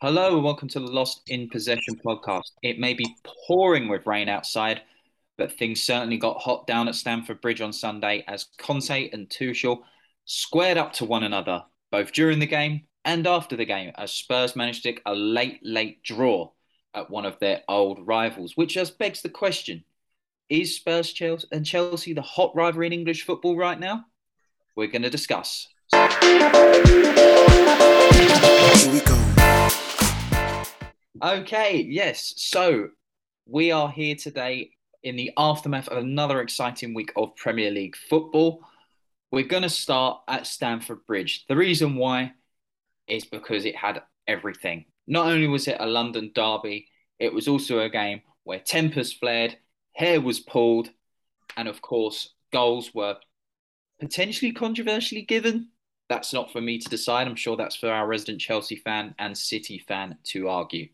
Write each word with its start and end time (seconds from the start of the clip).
Hello 0.00 0.36
and 0.36 0.44
welcome 0.44 0.68
to 0.68 0.78
the 0.78 0.86
Lost 0.86 1.22
in 1.26 1.48
Possession 1.48 1.96
podcast. 2.06 2.52
It 2.62 2.78
may 2.78 2.94
be 2.94 3.16
pouring 3.48 3.88
with 3.88 4.06
rain 4.06 4.28
outside, 4.28 4.82
but 5.36 5.50
things 5.50 5.82
certainly 5.82 6.16
got 6.16 6.40
hot 6.40 6.68
down 6.68 6.86
at 6.86 6.94
Stamford 6.94 7.40
Bridge 7.40 7.60
on 7.60 7.72
Sunday 7.72 8.22
as 8.28 8.46
Conte 8.58 9.10
and 9.10 9.28
Tuchel 9.28 9.80
squared 10.24 10.78
up 10.78 10.92
to 10.92 11.04
one 11.04 11.24
another, 11.24 11.64
both 11.90 12.12
during 12.12 12.38
the 12.38 12.46
game 12.46 12.82
and 13.04 13.26
after 13.26 13.56
the 13.56 13.64
game, 13.64 13.90
as 13.98 14.12
Spurs 14.12 14.54
managed 14.54 14.84
to 14.84 14.94
a 15.04 15.16
late, 15.16 15.58
late 15.64 16.00
draw 16.04 16.48
at 16.94 17.10
one 17.10 17.26
of 17.26 17.36
their 17.40 17.62
old 17.68 17.98
rivals, 18.06 18.56
which 18.56 18.74
just 18.74 19.00
begs 19.00 19.20
the 19.22 19.28
question 19.28 19.82
is 20.48 20.76
Spurs 20.76 21.12
Chelsea 21.12 21.48
and 21.50 21.66
Chelsea 21.66 22.12
the 22.12 22.22
hot 22.22 22.54
rivalry 22.54 22.86
in 22.86 22.92
English 22.92 23.24
football 23.24 23.56
right 23.56 23.80
now? 23.80 24.04
We're 24.76 24.86
going 24.86 25.02
to 25.02 25.10
discuss. 25.10 25.66
Here 25.90 26.08
we 28.92 29.00
go. 29.00 29.37
Okay, 31.20 31.82
yes. 31.82 32.34
So 32.36 32.90
we 33.44 33.72
are 33.72 33.90
here 33.90 34.14
today 34.14 34.70
in 35.02 35.16
the 35.16 35.32
aftermath 35.36 35.88
of 35.88 35.98
another 35.98 36.40
exciting 36.40 36.94
week 36.94 37.12
of 37.16 37.34
Premier 37.34 37.72
League 37.72 37.96
football. 37.96 38.62
We're 39.32 39.48
going 39.48 39.64
to 39.64 39.68
start 39.68 40.20
at 40.28 40.46
Stamford 40.46 41.04
Bridge. 41.06 41.44
The 41.48 41.56
reason 41.56 41.96
why 41.96 42.34
is 43.08 43.24
because 43.24 43.64
it 43.64 43.74
had 43.74 44.02
everything. 44.28 44.84
Not 45.08 45.26
only 45.26 45.48
was 45.48 45.66
it 45.66 45.78
a 45.80 45.86
London 45.86 46.30
derby, 46.34 46.86
it 47.18 47.34
was 47.34 47.48
also 47.48 47.80
a 47.80 47.90
game 47.90 48.22
where 48.44 48.60
tempers 48.60 49.12
flared, 49.12 49.56
hair 49.94 50.20
was 50.20 50.38
pulled, 50.38 50.90
and 51.56 51.66
of 51.66 51.82
course, 51.82 52.34
goals 52.52 52.94
were 52.94 53.16
potentially 53.98 54.52
controversially 54.52 55.22
given. 55.22 55.70
That's 56.08 56.32
not 56.32 56.52
for 56.52 56.60
me 56.60 56.78
to 56.78 56.88
decide. 56.88 57.26
I'm 57.26 57.34
sure 57.34 57.56
that's 57.56 57.76
for 57.76 57.90
our 57.90 58.06
resident 58.06 58.40
Chelsea 58.40 58.76
fan 58.76 59.16
and 59.18 59.36
City 59.36 59.78
fan 59.78 60.16
to 60.24 60.48
argue. 60.48 60.88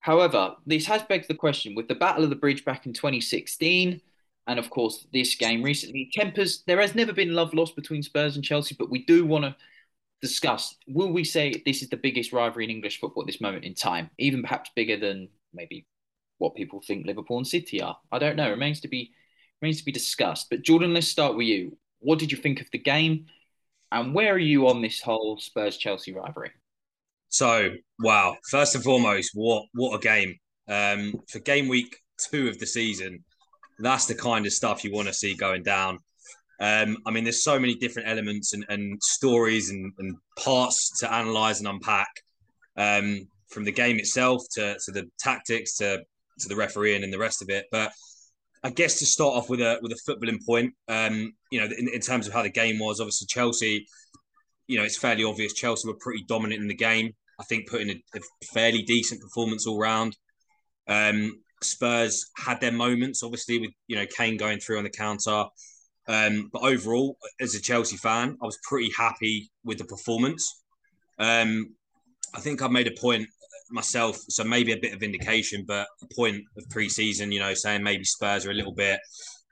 However, 0.00 0.56
this 0.66 0.86
has 0.86 1.02
begged 1.02 1.28
the 1.28 1.34
question 1.34 1.74
with 1.74 1.88
the 1.88 1.94
Battle 1.94 2.24
of 2.24 2.30
the 2.30 2.36
Bridge 2.36 2.64
back 2.64 2.86
in 2.86 2.92
2016, 2.92 4.00
and 4.46 4.58
of 4.58 4.70
course 4.70 5.06
this 5.12 5.34
game 5.34 5.62
recently. 5.62 6.10
Tempers, 6.12 6.62
there 6.66 6.80
has 6.80 6.94
never 6.94 7.12
been 7.12 7.34
love 7.34 7.54
lost 7.54 7.76
between 7.76 8.02
Spurs 8.02 8.34
and 8.34 8.44
Chelsea, 8.44 8.74
but 8.78 8.90
we 8.90 9.04
do 9.04 9.26
want 9.26 9.44
to 9.44 9.54
discuss 10.20 10.76
will 10.86 11.10
we 11.10 11.24
say 11.24 11.62
this 11.64 11.82
is 11.82 11.88
the 11.88 11.96
biggest 11.96 12.32
rivalry 12.32 12.64
in 12.64 12.70
English 12.70 13.00
football 13.00 13.22
at 13.22 13.26
this 13.26 13.40
moment 13.40 13.64
in 13.64 13.74
time, 13.74 14.10
even 14.18 14.42
perhaps 14.42 14.70
bigger 14.74 14.98
than 14.98 15.28
maybe 15.52 15.86
what 16.38 16.54
people 16.54 16.80
think 16.80 17.06
Liverpool 17.06 17.38
and 17.38 17.46
City 17.46 17.82
are? 17.82 17.96
I 18.10 18.18
don't 18.18 18.36
know. 18.36 18.48
It 18.48 18.52
remains 18.52 18.80
to 18.80 18.88
be 18.88 19.12
remains 19.60 19.78
to 19.78 19.84
be 19.84 19.92
discussed. 19.92 20.48
But 20.50 20.62
Jordan, 20.62 20.94
let's 20.94 21.08
start 21.08 21.36
with 21.36 21.46
you. 21.46 21.76
What 21.98 22.18
did 22.18 22.32
you 22.32 22.38
think 22.38 22.60
of 22.60 22.70
the 22.70 22.78
game? 22.78 23.26
And 23.92 24.14
where 24.14 24.32
are 24.32 24.38
you 24.38 24.68
on 24.68 24.80
this 24.80 25.00
whole 25.00 25.38
Spurs 25.38 25.76
Chelsea 25.76 26.12
rivalry? 26.12 26.52
So, 27.30 27.70
wow. 27.98 28.36
First 28.50 28.74
and 28.74 28.84
foremost, 28.84 29.30
what 29.34 29.64
what 29.72 29.96
a 29.96 30.00
game. 30.00 30.36
Um, 30.68 31.14
for 31.28 31.40
game 31.40 31.68
week 31.68 31.96
two 32.18 32.48
of 32.48 32.58
the 32.58 32.66
season, 32.66 33.24
that's 33.78 34.06
the 34.06 34.14
kind 34.14 34.46
of 34.46 34.52
stuff 34.52 34.84
you 34.84 34.92
want 34.92 35.08
to 35.08 35.14
see 35.14 35.34
going 35.34 35.62
down. 35.62 35.98
Um, 36.60 36.98
I 37.06 37.10
mean, 37.10 37.24
there's 37.24 37.42
so 37.42 37.58
many 37.58 37.74
different 37.74 38.08
elements 38.08 38.52
and, 38.52 38.66
and 38.68 39.02
stories 39.02 39.70
and, 39.70 39.92
and, 39.98 40.16
parts 40.38 40.98
to 40.98 41.10
analyze 41.10 41.58
and 41.58 41.68
unpack 41.68 42.08
um, 42.76 43.26
from 43.48 43.64
the 43.64 43.72
game 43.72 43.98
itself 43.98 44.42
to, 44.52 44.76
to 44.84 44.92
the 44.92 45.08
tactics 45.18 45.76
to, 45.76 46.02
to 46.38 46.48
the 46.48 46.56
refereeing 46.56 47.02
and 47.02 47.12
the 47.12 47.18
rest 47.18 47.40
of 47.40 47.48
it. 47.48 47.64
But 47.72 47.92
I 48.62 48.70
guess 48.70 48.98
to 48.98 49.06
start 49.06 49.34
off 49.36 49.48
with 49.48 49.60
a 49.60 49.78
with 49.80 49.92
a 49.92 50.00
footballing 50.06 50.44
point, 50.44 50.74
um, 50.88 51.32
you 51.50 51.60
know, 51.60 51.66
in, 51.66 51.88
in 51.88 52.00
terms 52.00 52.26
of 52.26 52.34
how 52.34 52.42
the 52.42 52.50
game 52.50 52.78
was, 52.78 53.00
obviously 53.00 53.26
Chelsea, 53.26 53.86
you 54.66 54.78
know, 54.78 54.84
it's 54.84 54.98
fairly 54.98 55.24
obvious 55.24 55.54
Chelsea 55.54 55.88
were 55.88 55.96
pretty 55.98 56.24
dominant 56.28 56.60
in 56.60 56.68
the 56.68 56.74
game. 56.74 57.14
I 57.40 57.44
think 57.44 57.68
putting 57.68 57.90
a, 57.90 58.02
a 58.14 58.20
fairly 58.52 58.82
decent 58.82 59.20
performance 59.20 59.66
all 59.66 59.78
round. 59.78 60.16
Um, 60.86 61.40
Spurs 61.62 62.30
had 62.36 62.60
their 62.60 62.72
moments, 62.72 63.22
obviously, 63.22 63.58
with 63.58 63.70
you 63.86 63.96
know 63.96 64.06
Kane 64.16 64.36
going 64.36 64.60
through 64.60 64.78
on 64.78 64.84
the 64.84 64.90
counter. 64.90 65.44
Um, 66.08 66.50
but 66.52 66.62
overall, 66.62 67.16
as 67.40 67.54
a 67.54 67.60
Chelsea 67.60 67.96
fan, 67.96 68.36
I 68.42 68.46
was 68.46 68.58
pretty 68.68 68.90
happy 68.96 69.50
with 69.64 69.78
the 69.78 69.84
performance. 69.84 70.62
Um, 71.18 71.74
I 72.34 72.40
think 72.40 72.62
I've 72.62 72.70
made 72.70 72.88
a 72.88 73.00
point 73.00 73.28
myself, 73.70 74.18
so 74.28 74.42
maybe 74.42 74.72
a 74.72 74.78
bit 74.78 74.94
of 74.94 75.02
indication, 75.02 75.64
but 75.66 75.86
a 76.02 76.14
point 76.14 76.42
of 76.56 76.68
pre-season, 76.70 77.30
you 77.30 77.38
know, 77.38 77.54
saying 77.54 77.82
maybe 77.82 78.04
Spurs 78.04 78.46
are 78.46 78.50
a 78.50 78.54
little 78.54 78.74
bit, 78.74 78.98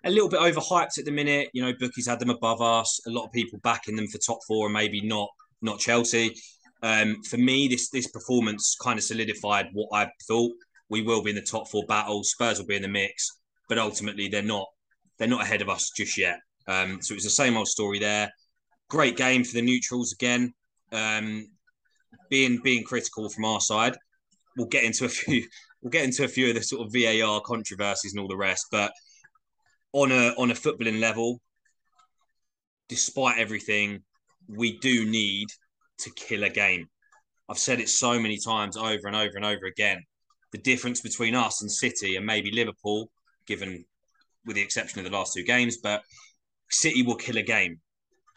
a 0.05 0.11
little 0.11 0.29
bit 0.29 0.41
overhyped 0.41 0.99
at 0.99 1.05
the 1.05 1.11
minute. 1.11 1.49
You 1.53 1.63
know, 1.63 1.73
bookies 1.79 2.09
had 2.09 2.19
them 2.19 2.31
above 2.31 2.61
us. 2.61 3.01
A 3.07 3.11
lot 3.11 3.27
of 3.27 3.33
people 3.33 3.61
backing 3.63 3.97
them 3.97 4.09
for 4.09 4.19
top 4.19 4.39
four, 4.47 4.67
and 4.67 4.75
maybe 4.75 5.01
not 5.07 5.29
not 5.63 5.79
Chelsea. 5.79 6.35
Um, 6.83 7.23
for 7.29 7.39
me, 7.39 7.69
this 7.69 7.91
this 7.91 8.09
performance 8.09 8.77
kind 8.81 8.99
of 8.99 9.05
solidified 9.05 9.69
what 9.73 9.89
I 9.93 10.11
thought. 10.27 10.53
We 10.91 11.03
will 11.03 11.23
be 11.23 11.31
in 11.31 11.37
the 11.37 11.43
top 11.43 11.69
four 11.69 11.85
battle. 11.87 12.25
Spurs 12.25 12.59
will 12.59 12.67
be 12.67 12.77
in 12.77 12.83
the 12.83 12.89
mix, 12.89 13.29
but 13.69 13.79
ultimately 13.79 14.29
they're 14.29 14.43
not 14.43 14.67
they're 15.19 15.29
not 15.29 15.43
ahead 15.43 15.63
of 15.63 15.69
us 15.69 15.91
just 15.97 16.17
yet. 16.17 16.39
Um, 16.67 17.03
so 17.03 17.13
it 17.13 17.17
was 17.17 17.25
the 17.25 17.31
same 17.31 17.57
old 17.57 17.69
story 17.69 17.99
there. 17.99 18.31
Great 18.89 19.17
game 19.17 19.45
for 19.45 19.55
the 19.55 19.63
neutrals 19.63 20.13
again. 20.13 20.55
Um, 20.93 21.49
being 22.31 22.61
being 22.63 22.85
critical 22.85 23.29
from 23.29 23.45
our 23.45 23.61
side, 23.61 23.97
we'll 24.57 24.67
get 24.69 24.85
into 24.85 25.05
a 25.05 25.09
few 25.09 25.47
we'll 25.83 25.91
get 25.91 26.05
into 26.05 26.25
a 26.25 26.29
few 26.29 26.49
of 26.49 26.55
the 26.55 26.63
sort 26.63 26.87
of 26.87 26.93
VAR 26.93 27.41
controversies 27.41 28.13
and 28.13 28.21
all 28.21 28.29
the 28.29 28.37
rest. 28.37 28.67
But 28.71 28.93
on 29.93 30.13
a 30.13 30.35
on 30.39 30.51
a 30.51 30.55
footballing 30.55 31.01
level, 31.01 31.41
despite 32.89 33.39
everything, 33.39 34.03
we 34.49 34.79
do 34.79 35.05
need 35.05 35.49
to 36.01 36.11
kill 36.11 36.45
a 36.45 36.51
game. 36.51 36.89
I've 37.49 37.59
said 37.59 37.81
it 37.81 37.89
so 37.89 38.19
many 38.19 38.39
times 38.39 38.77
over 38.77 39.07
and 39.07 39.17
over 39.17 39.33
and 39.37 39.45
over 39.45 39.67
again. 39.67 40.03
The 40.53 40.59
difference 40.59 41.01
between 41.01 41.35
us 41.35 41.63
and 41.63 41.71
City 41.71 42.17
and 42.17 42.27
maybe 42.27 42.51
Liverpool, 42.51 43.11
given 43.47 43.85
with 44.45 44.57
the 44.57 44.63
exception 44.63 44.99
of 44.99 45.05
the 45.05 45.17
last 45.17 45.35
two 45.35 45.45
games, 45.45 45.79
but 45.79 46.03
City 46.71 47.03
will 47.03 47.17
kill 47.17 47.39
a 47.39 47.43
game. 47.43 47.81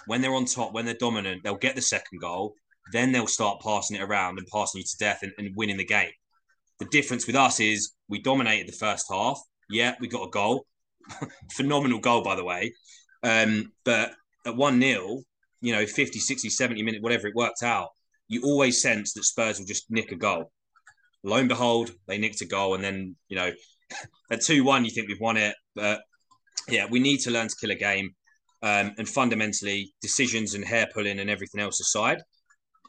When 0.08 0.22
they're 0.22 0.34
on 0.34 0.46
top, 0.46 0.74
when 0.74 0.86
they're 0.86 0.96
dominant, 0.96 1.44
they'll 1.44 1.56
get 1.56 1.76
the 1.76 1.82
second 1.82 2.20
goal. 2.20 2.56
Then 2.92 3.12
they'll 3.12 3.28
start 3.28 3.62
passing 3.62 3.98
it 3.98 4.02
around 4.02 4.40
and 4.40 4.48
passing 4.48 4.80
you 4.80 4.86
to 4.86 4.98
death 4.98 5.20
and, 5.22 5.32
and 5.38 5.56
winning 5.56 5.78
the 5.78 5.86
game. 5.86 6.12
The 6.80 6.86
difference 6.86 7.28
with 7.28 7.36
us 7.36 7.60
is 7.60 7.94
we 8.10 8.22
dominated 8.22 8.68
the 8.68 8.78
first 8.78 9.06
half. 9.10 9.40
Yeah, 9.70 9.96
we 10.00 10.08
got 10.08 10.28
a 10.28 10.30
goal. 10.30 10.66
Phenomenal 11.54 12.00
goal, 12.00 12.24
by 12.24 12.36
the 12.36 12.44
way. 12.44 12.74
Um, 13.24 13.72
but 13.84 14.12
at 14.46 14.56
1 14.56 14.82
0, 14.82 15.22
you 15.62 15.74
know, 15.74 15.86
50, 15.86 16.20
60, 16.20 16.50
70 16.50 16.84
minutes, 16.84 17.04
whatever 17.04 17.28
it 17.28 17.36
worked 17.36 17.64
out, 17.64 17.90
you 18.28 18.42
always 18.44 18.82
sense 18.82 19.14
that 19.14 19.24
Spurs 19.24 19.60
will 19.60 19.66
just 19.66 19.90
nick 19.90 20.12
a 20.12 20.16
goal. 20.16 20.52
Lo 21.24 21.38
and 21.38 21.50
behold, 21.50 21.92
they 22.08 22.18
nicked 22.18 22.42
a 22.42 22.46
goal. 22.46 22.74
And 22.74 22.84
then, 22.84 23.16
you 23.30 23.36
know, 23.36 23.52
at 24.32 24.42
2 24.42 24.64
1, 24.64 24.86
you 24.86 24.92
think 24.92 25.08
we've 25.08 25.20
won 25.20 25.38
it. 25.38 25.56
But 25.76 26.02
yeah, 26.68 26.88
we 26.90 27.00
need 27.00 27.20
to 27.20 27.32
learn 27.32 27.48
to 27.48 27.56
kill 27.60 27.72
a 27.72 27.76
game. 27.76 28.12
Um, 28.64 28.94
and 28.98 29.10
fundamentally, 29.10 29.94
decisions 30.02 30.54
and 30.54 30.64
hair 30.64 30.88
pulling 30.94 31.20
and 31.20 31.30
everything 31.30 31.62
else 31.62 31.80
aside, 31.80 32.22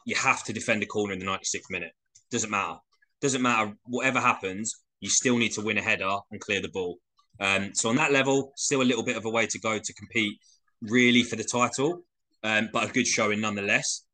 you 0.05 0.15
have 0.15 0.43
to 0.43 0.53
defend 0.53 0.83
a 0.83 0.85
corner 0.85 1.13
in 1.13 1.19
the 1.19 1.25
96th 1.25 1.69
minute. 1.69 1.91
Doesn't 2.29 2.51
matter. 2.51 2.77
Doesn't 3.21 3.41
matter. 3.41 3.73
Whatever 3.85 4.19
happens, 4.19 4.75
you 4.99 5.09
still 5.09 5.37
need 5.37 5.51
to 5.53 5.61
win 5.61 5.77
a 5.77 5.81
header 5.81 6.17
and 6.31 6.39
clear 6.39 6.61
the 6.61 6.69
ball. 6.69 6.97
Um, 7.39 7.73
so 7.73 7.89
on 7.89 7.95
that 7.95 8.11
level, 8.11 8.53
still 8.55 8.81
a 8.81 8.83
little 8.83 9.03
bit 9.03 9.17
of 9.17 9.25
a 9.25 9.29
way 9.29 9.47
to 9.47 9.59
go 9.59 9.79
to 9.79 9.93
compete 9.93 10.37
really 10.81 11.23
for 11.23 11.35
the 11.35 11.43
title 11.43 12.03
um, 12.43 12.69
but 12.71 12.89
a 12.89 12.91
good 12.91 13.07
showing 13.07 13.41
nonetheless. 13.41 14.05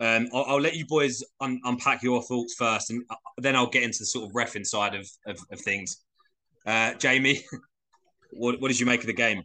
Um, 0.00 0.28
I'll, 0.32 0.44
I'll, 0.44 0.60
let 0.60 0.76
you 0.76 0.86
boys 0.86 1.24
un- 1.40 1.60
unpack 1.64 2.02
your 2.02 2.22
thoughts 2.22 2.54
first, 2.54 2.90
and 2.90 3.02
uh, 3.10 3.16
then 3.38 3.56
I'll 3.56 3.68
get 3.68 3.82
into 3.82 3.98
the 4.00 4.06
sort 4.06 4.28
of 4.28 4.34
ref 4.34 4.56
side 4.64 4.94
of, 4.94 5.08
of, 5.26 5.38
of 5.50 5.60
things. 5.60 6.04
Uh, 6.64 6.94
Jamie, 6.94 7.44
what, 8.30 8.60
what 8.60 8.68
did 8.68 8.78
you 8.78 8.86
make 8.86 9.00
of 9.00 9.06
the 9.06 9.12
game? 9.12 9.42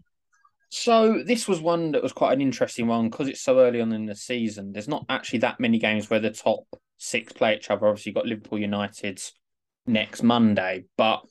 So 0.69 1.21
this 1.23 1.47
was 1.47 1.61
one 1.61 1.91
that 1.91 2.01
was 2.01 2.13
quite 2.13 2.33
an 2.33 2.41
interesting 2.41 2.87
one 2.87 3.09
because 3.09 3.27
it's 3.27 3.41
so 3.41 3.59
early 3.59 3.79
on 3.79 3.91
in 3.93 4.05
the 4.05 4.15
season. 4.15 4.73
There's 4.73 4.87
not 4.87 5.05
actually 5.07 5.39
that 5.39 5.59
many 5.59 5.77
games 5.77 6.09
where 6.09 6.19
the 6.19 6.31
top 6.31 6.63
six 6.97 7.31
play 7.31 7.55
each 7.55 7.69
other. 7.69 7.87
Obviously, 7.87 8.09
you've 8.09 8.15
got 8.15 8.25
Liverpool 8.25 8.59
United 8.59 9.21
next 9.85 10.23
Monday, 10.23 10.85
but 10.97 11.21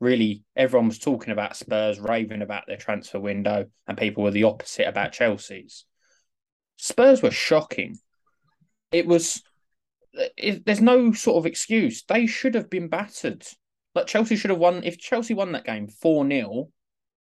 really 0.00 0.44
everyone 0.56 0.88
was 0.88 0.98
talking 0.98 1.32
about 1.32 1.56
Spurs, 1.56 1.98
raving 1.98 2.42
about 2.42 2.64
their 2.66 2.76
transfer 2.76 3.18
window, 3.18 3.66
and 3.88 3.98
people 3.98 4.22
were 4.22 4.30
the 4.30 4.44
opposite 4.44 4.86
about 4.86 5.12
Chelsea's. 5.12 5.84
Spurs 6.82 7.22
were 7.22 7.30
shocking. 7.30 7.96
It 8.90 9.06
was. 9.06 9.40
It, 10.36 10.66
there's 10.66 10.80
no 10.80 11.12
sort 11.12 11.36
of 11.36 11.46
excuse. 11.46 12.02
They 12.02 12.26
should 12.26 12.56
have 12.56 12.68
been 12.68 12.88
battered. 12.88 13.46
Like 13.94 14.08
Chelsea 14.08 14.34
should 14.34 14.50
have 14.50 14.58
won. 14.58 14.82
If 14.82 14.98
Chelsea 14.98 15.32
won 15.32 15.52
that 15.52 15.64
game 15.64 15.86
4 15.86 16.28
0, 16.28 16.70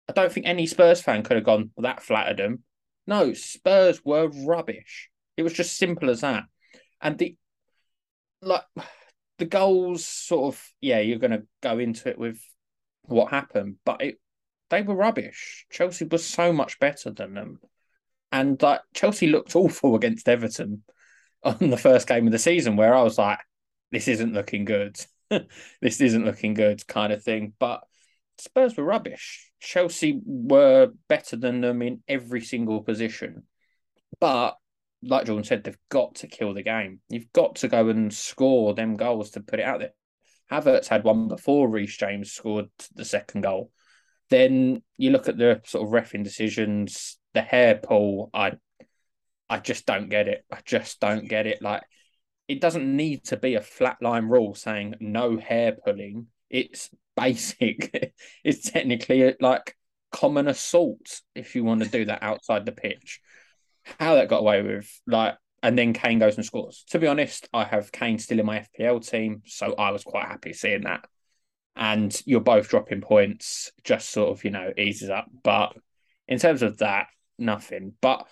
I 0.08 0.14
don't 0.14 0.32
think 0.32 0.46
any 0.46 0.68
Spurs 0.68 1.02
fan 1.02 1.24
could 1.24 1.36
have 1.36 1.46
gone, 1.48 1.72
well, 1.76 1.82
that 1.82 2.04
flattered 2.04 2.38
them. 2.38 2.64
No, 3.08 3.34
Spurs 3.34 4.06
were 4.06 4.30
rubbish. 4.46 5.10
It 5.36 5.42
was 5.42 5.54
just 5.54 5.78
simple 5.78 6.12
as 6.12 6.22
that. 6.22 6.44
And 7.02 7.18
the 7.18 7.36
like 8.44 8.66
the 9.40 9.46
goals 9.46 10.06
sort 10.06 10.54
of 10.54 10.64
yeah, 10.80 11.00
you're 11.00 11.18
gonna 11.18 11.44
go 11.64 11.80
into 11.80 12.08
it 12.08 12.20
with 12.20 12.40
what 13.06 13.32
happened, 13.32 13.78
but 13.84 14.04
it 14.04 14.20
they 14.70 14.84
were 14.84 14.96
rubbish. 14.96 15.66
Chelsea 15.72 16.06
was 16.06 16.24
so 16.24 16.54
much 16.54 16.80
better 16.80 17.10
than 17.10 17.34
them. 17.34 17.60
And 18.32 18.62
like 18.62 18.82
Chelsea 18.94 19.28
looked 19.28 19.56
awful 19.56 19.96
against 19.96 20.30
Everton 20.30 20.84
on 21.44 21.58
the 21.70 21.78
first 21.78 22.08
game 22.08 22.26
of 22.26 22.32
the 22.32 22.40
season, 22.40 22.76
where 22.76 22.94
I 22.94 23.02
was 23.02 23.18
like, 23.18 23.40
this 23.92 24.08
isn't 24.08 24.34
looking 24.34 24.66
good. 24.66 25.00
this 25.82 26.02
isn't 26.02 26.26
looking 26.26 26.54
good, 26.54 26.86
kind 26.88 27.14
of 27.14 27.24
thing. 27.24 27.54
But 27.60 27.82
Spurs 28.38 28.76
were 28.76 28.84
rubbish. 28.84 29.52
Chelsea 29.60 30.22
were 30.26 30.92
better 31.08 31.36
than 31.36 31.62
them 31.62 31.82
in 31.82 32.04
every 32.08 32.42
single 32.42 32.82
position. 32.82 33.44
But 34.20 34.58
like 35.02 35.26
Jordan 35.26 35.44
said, 35.44 35.64
they've 35.64 35.78
got 35.90 36.16
to 36.16 36.28
kill 36.28 36.54
the 36.54 36.64
game. 36.64 37.00
You've 37.10 37.32
got 37.34 37.56
to 37.58 37.68
go 37.68 37.90
and 37.90 38.14
score 38.14 38.74
them 38.74 38.98
goals 38.98 39.32
to 39.32 39.42
put 39.42 39.60
it 39.60 39.66
out 39.66 39.80
there. 39.80 39.94
Havertz 40.52 40.88
had 40.88 41.04
one 41.04 41.28
before 41.28 41.70
Reece 41.70 41.98
James 41.98 42.32
scored 42.32 42.70
the 42.96 43.06
second 43.06 43.42
goal. 43.42 43.72
Then 44.30 44.82
you 44.98 45.12
look 45.12 45.28
at 45.28 45.38
the 45.38 45.62
sort 45.66 45.86
of 45.86 45.94
refing 45.94 46.24
decisions, 46.24 47.19
the 47.40 47.46
hair 47.46 47.76
pull. 47.76 48.30
I, 48.34 48.54
I 49.50 49.60
just 49.60 49.86
don't 49.86 50.10
get 50.10 50.28
it. 50.28 50.44
I 50.52 50.60
just 50.66 51.00
don't 51.00 51.28
get 51.28 51.48
it. 51.48 51.62
Like, 51.62 51.84
it 52.48 52.60
doesn't 52.60 52.96
need 52.96 53.26
to 53.26 53.38
be 53.38 53.56
a 53.56 53.62
flat 53.62 53.98
line 54.02 54.26
rule 54.26 54.56
saying 54.56 54.96
no 55.00 55.38
hair 55.38 55.72
pulling. 55.72 56.28
It's 56.50 56.90
basic. 57.16 58.14
it's 58.44 58.70
technically 58.70 59.36
like 59.40 59.76
common 60.12 60.48
assault 60.48 61.22
if 61.34 61.56
you 61.56 61.64
want 61.64 61.84
to 61.84 61.90
do 61.90 62.06
that 62.06 62.24
outside 62.24 62.66
the 62.66 62.72
pitch. 62.74 63.22
How 64.00 64.16
that 64.16 64.28
got 64.28 64.40
away 64.40 64.62
with, 64.62 64.92
like, 65.08 65.36
and 65.64 65.78
then 65.78 65.94
Kane 65.94 66.20
goes 66.20 66.36
and 66.36 66.46
scores. 66.46 66.84
To 66.90 67.00
be 67.00 67.08
honest, 67.08 67.48
I 67.54 67.64
have 67.64 67.92
Kane 67.92 68.20
still 68.20 68.40
in 68.40 68.46
my 68.46 68.66
FPL 68.80 69.08
team, 69.08 69.44
so 69.46 69.74
I 69.78 69.92
was 69.92 70.04
quite 70.04 70.28
happy 70.28 70.54
seeing 70.54 70.84
that. 70.84 71.06
And 71.76 72.20
you're 72.26 72.42
both 72.42 72.70
dropping 72.70 73.02
points, 73.02 73.72
just 73.84 74.10
sort 74.10 74.30
of, 74.30 74.44
you 74.44 74.52
know, 74.52 74.74
eases 74.78 75.10
up. 75.10 75.28
But 75.44 75.74
in 76.28 76.40
terms 76.40 76.62
of 76.62 76.78
that, 76.78 77.08
nothing. 77.40 77.94
But 78.02 78.28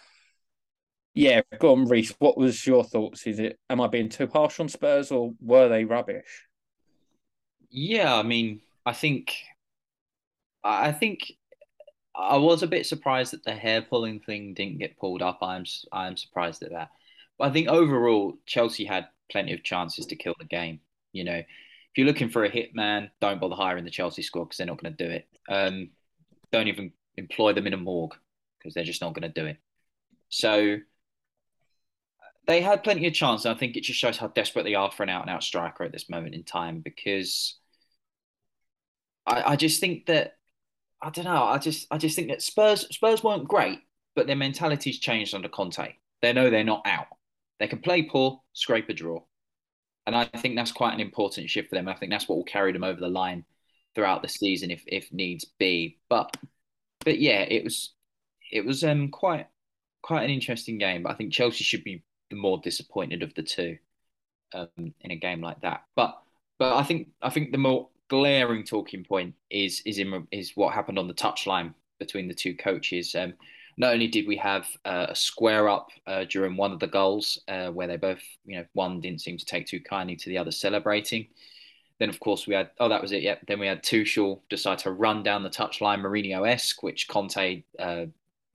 yeah, 1.13 1.41
go 1.59 1.71
on, 1.71 1.85
Reese. 1.85 2.13
What 2.19 2.37
was 2.37 2.65
your 2.67 2.83
thoughts? 2.83 3.25
Is 3.25 3.39
it 3.39 3.59
am 3.69 3.81
I 3.81 3.87
being 3.87 4.09
too 4.09 4.27
harsh 4.27 4.59
on 4.59 4.69
Spurs 4.69 5.11
or 5.11 5.33
were 5.41 5.67
they 5.67 5.83
rubbish? 5.83 6.45
Yeah, 7.69 8.15
I 8.15 8.23
mean, 8.23 8.61
I 8.85 8.93
think 8.93 9.33
I 10.63 10.91
think 10.91 11.31
I 12.15 12.37
was 12.37 12.63
a 12.63 12.67
bit 12.67 12.85
surprised 12.85 13.33
that 13.33 13.43
the 13.43 13.53
hair 13.53 13.81
pulling 13.81 14.19
thing 14.19 14.53
didn't 14.53 14.79
get 14.79 14.97
pulled 14.97 15.21
up. 15.21 15.39
I'm 15.41 15.65
I'm 15.91 16.17
surprised 16.17 16.63
at 16.63 16.71
that. 16.71 16.89
But 17.37 17.49
I 17.49 17.51
think 17.51 17.67
overall 17.67 18.37
Chelsea 18.45 18.85
had 18.85 19.07
plenty 19.31 19.53
of 19.53 19.63
chances 19.63 20.05
to 20.07 20.15
kill 20.15 20.35
the 20.39 20.45
game. 20.45 20.79
You 21.13 21.23
know, 21.23 21.37
if 21.37 21.45
you're 21.95 22.07
looking 22.07 22.29
for 22.29 22.43
a 22.43 22.51
hitman, 22.51 23.09
don't 23.21 23.41
bother 23.41 23.55
hiring 23.55 23.85
the 23.85 23.91
Chelsea 23.91 24.21
squad 24.21 24.45
because 24.45 24.57
they're 24.57 24.67
not 24.67 24.81
going 24.81 24.95
to 24.95 25.05
do 25.07 25.11
it. 25.11 25.27
Um, 25.49 25.89
don't 26.51 26.67
even 26.67 26.91
employ 27.17 27.53
them 27.53 27.67
in 27.67 27.73
a 27.73 27.77
morgue 27.77 28.15
because 28.57 28.73
they're 28.73 28.83
just 28.83 29.01
not 29.01 29.13
going 29.13 29.31
to 29.31 29.41
do 29.41 29.47
it. 29.47 29.57
So 30.29 30.77
they 32.47 32.61
had 32.61 32.83
plenty 32.83 33.05
of 33.07 33.13
chance. 33.13 33.45
I 33.45 33.53
think 33.53 33.75
it 33.75 33.83
just 33.83 33.99
shows 33.99 34.17
how 34.17 34.27
desperate 34.27 34.63
they 34.63 34.75
are 34.75 34.91
for 34.91 35.03
an 35.03 35.09
out 35.09 35.21
and 35.21 35.29
out 35.29 35.43
striker 35.43 35.83
at 35.83 35.91
this 35.91 36.09
moment 36.09 36.35
in 36.35 36.43
time 36.43 36.79
because 36.79 37.57
I, 39.25 39.53
I 39.53 39.55
just 39.55 39.79
think 39.79 40.05
that 40.07 40.37
I 41.01 41.09
don't 41.09 41.25
know. 41.25 41.43
I 41.43 41.57
just 41.57 41.87
I 41.91 41.97
just 41.97 42.15
think 42.15 42.29
that 42.29 42.41
Spurs 42.41 42.87
Spurs 42.89 43.23
weren't 43.23 43.47
great, 43.47 43.79
but 44.15 44.27
their 44.27 44.35
mentality's 44.35 44.99
changed 44.99 45.35
under 45.35 45.49
Conte. 45.49 45.95
They 46.21 46.33
know 46.33 46.49
they're 46.49 46.63
not 46.63 46.85
out. 46.85 47.07
They 47.59 47.67
can 47.67 47.79
play 47.79 48.03
poor, 48.03 48.41
scrape 48.53 48.89
a 48.89 48.93
draw. 48.93 49.21
And 50.05 50.15
I 50.15 50.25
think 50.25 50.55
that's 50.55 50.71
quite 50.71 50.93
an 50.93 51.01
important 51.01 51.49
shift 51.49 51.69
for 51.69 51.75
them. 51.75 51.89
I 51.89 51.93
think 51.93 52.11
that's 52.11 52.29
what 52.29 52.37
will 52.37 52.45
carry 52.45 52.71
them 52.71 52.83
over 52.83 52.99
the 52.99 53.09
line 53.09 53.43
throughout 53.93 54.21
the 54.21 54.29
season 54.29 54.71
if 54.71 54.83
if 54.87 55.11
needs 55.11 55.45
be. 55.59 55.99
But 56.09 56.35
but 57.03 57.19
yeah, 57.19 57.41
it 57.41 57.63
was 57.63 57.93
it 58.51 58.65
was 58.65 58.83
um 58.83 59.09
quite 59.09 59.47
quite 60.01 60.23
an 60.23 60.29
interesting 60.29 60.77
game. 60.77 61.03
But 61.03 61.11
I 61.11 61.15
think 61.15 61.33
Chelsea 61.33 61.63
should 61.63 61.83
be 61.83 62.03
the 62.29 62.35
more 62.35 62.59
disappointed 62.63 63.23
of 63.23 63.33
the 63.33 63.43
two 63.43 63.77
um, 64.53 64.93
in 65.01 65.11
a 65.11 65.15
game 65.15 65.41
like 65.41 65.61
that. 65.61 65.83
But 65.95 66.17
but 66.57 66.75
I 66.75 66.83
think 66.83 67.09
I 67.21 67.29
think 67.29 67.51
the 67.51 67.57
more 67.57 67.89
glaring 68.09 68.63
talking 68.63 69.03
point 69.03 69.35
is 69.49 69.81
is 69.85 69.99
in 69.99 70.27
is 70.31 70.53
what 70.55 70.73
happened 70.73 70.99
on 70.99 71.07
the 71.07 71.13
touchline 71.13 71.73
between 71.99 72.27
the 72.27 72.33
two 72.33 72.55
coaches. 72.55 73.15
Um, 73.15 73.33
not 73.77 73.93
only 73.93 74.07
did 74.07 74.27
we 74.27 74.37
have 74.37 74.67
uh, 74.85 75.07
a 75.09 75.15
square 75.15 75.69
up 75.69 75.89
uh, 76.07 76.25
during 76.25 76.57
one 76.57 76.71
of 76.71 76.79
the 76.79 76.87
goals 76.87 77.39
uh, 77.47 77.67
where 77.67 77.85
they 77.85 77.97
both, 77.97 78.21
you 78.43 78.57
know, 78.57 78.65
one 78.73 78.99
didn't 78.99 79.21
seem 79.21 79.37
to 79.37 79.45
take 79.45 79.67
too 79.67 79.79
kindly 79.79 80.15
to 80.15 80.29
the 80.29 80.37
other 80.37 80.51
celebrating. 80.51 81.27
Then, 81.99 82.09
of 82.09 82.19
course, 82.19 82.47
we 82.47 82.55
had, 82.55 82.71
oh, 82.79 82.89
that 82.89 83.01
was 83.01 83.11
it. 83.11 83.21
Yep. 83.21 83.41
Then 83.47 83.59
we 83.59 83.67
had 83.67 83.83
Tuchel 83.83 84.41
decide 84.49 84.79
to 84.79 84.91
run 84.91 85.21
down 85.21 85.43
the 85.43 85.49
touchline 85.49 86.01
Mourinho 86.01 86.47
esque, 86.47 86.81
which 86.81 87.07
Conte 87.07 87.63
uh, 87.77 88.05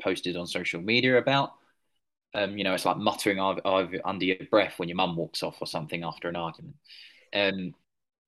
posted 0.03 0.37
on 0.37 0.47
social 0.47 0.81
media 0.81 1.19
about. 1.19 1.53
Um, 2.35 2.57
you 2.57 2.65
know, 2.65 2.75
it's 2.75 2.87
like 2.87 2.97
muttering 2.97 3.39
under 3.41 4.25
your 4.25 4.37
breath 4.51 4.79
when 4.79 4.89
your 4.89 4.97
mum 4.97 5.17
walks 5.17 5.43
off 5.43 5.59
or 5.61 5.67
something 5.67 6.03
after 6.03 6.29
an 6.29 6.37
argument. 6.37 6.77
Um, 7.35 7.75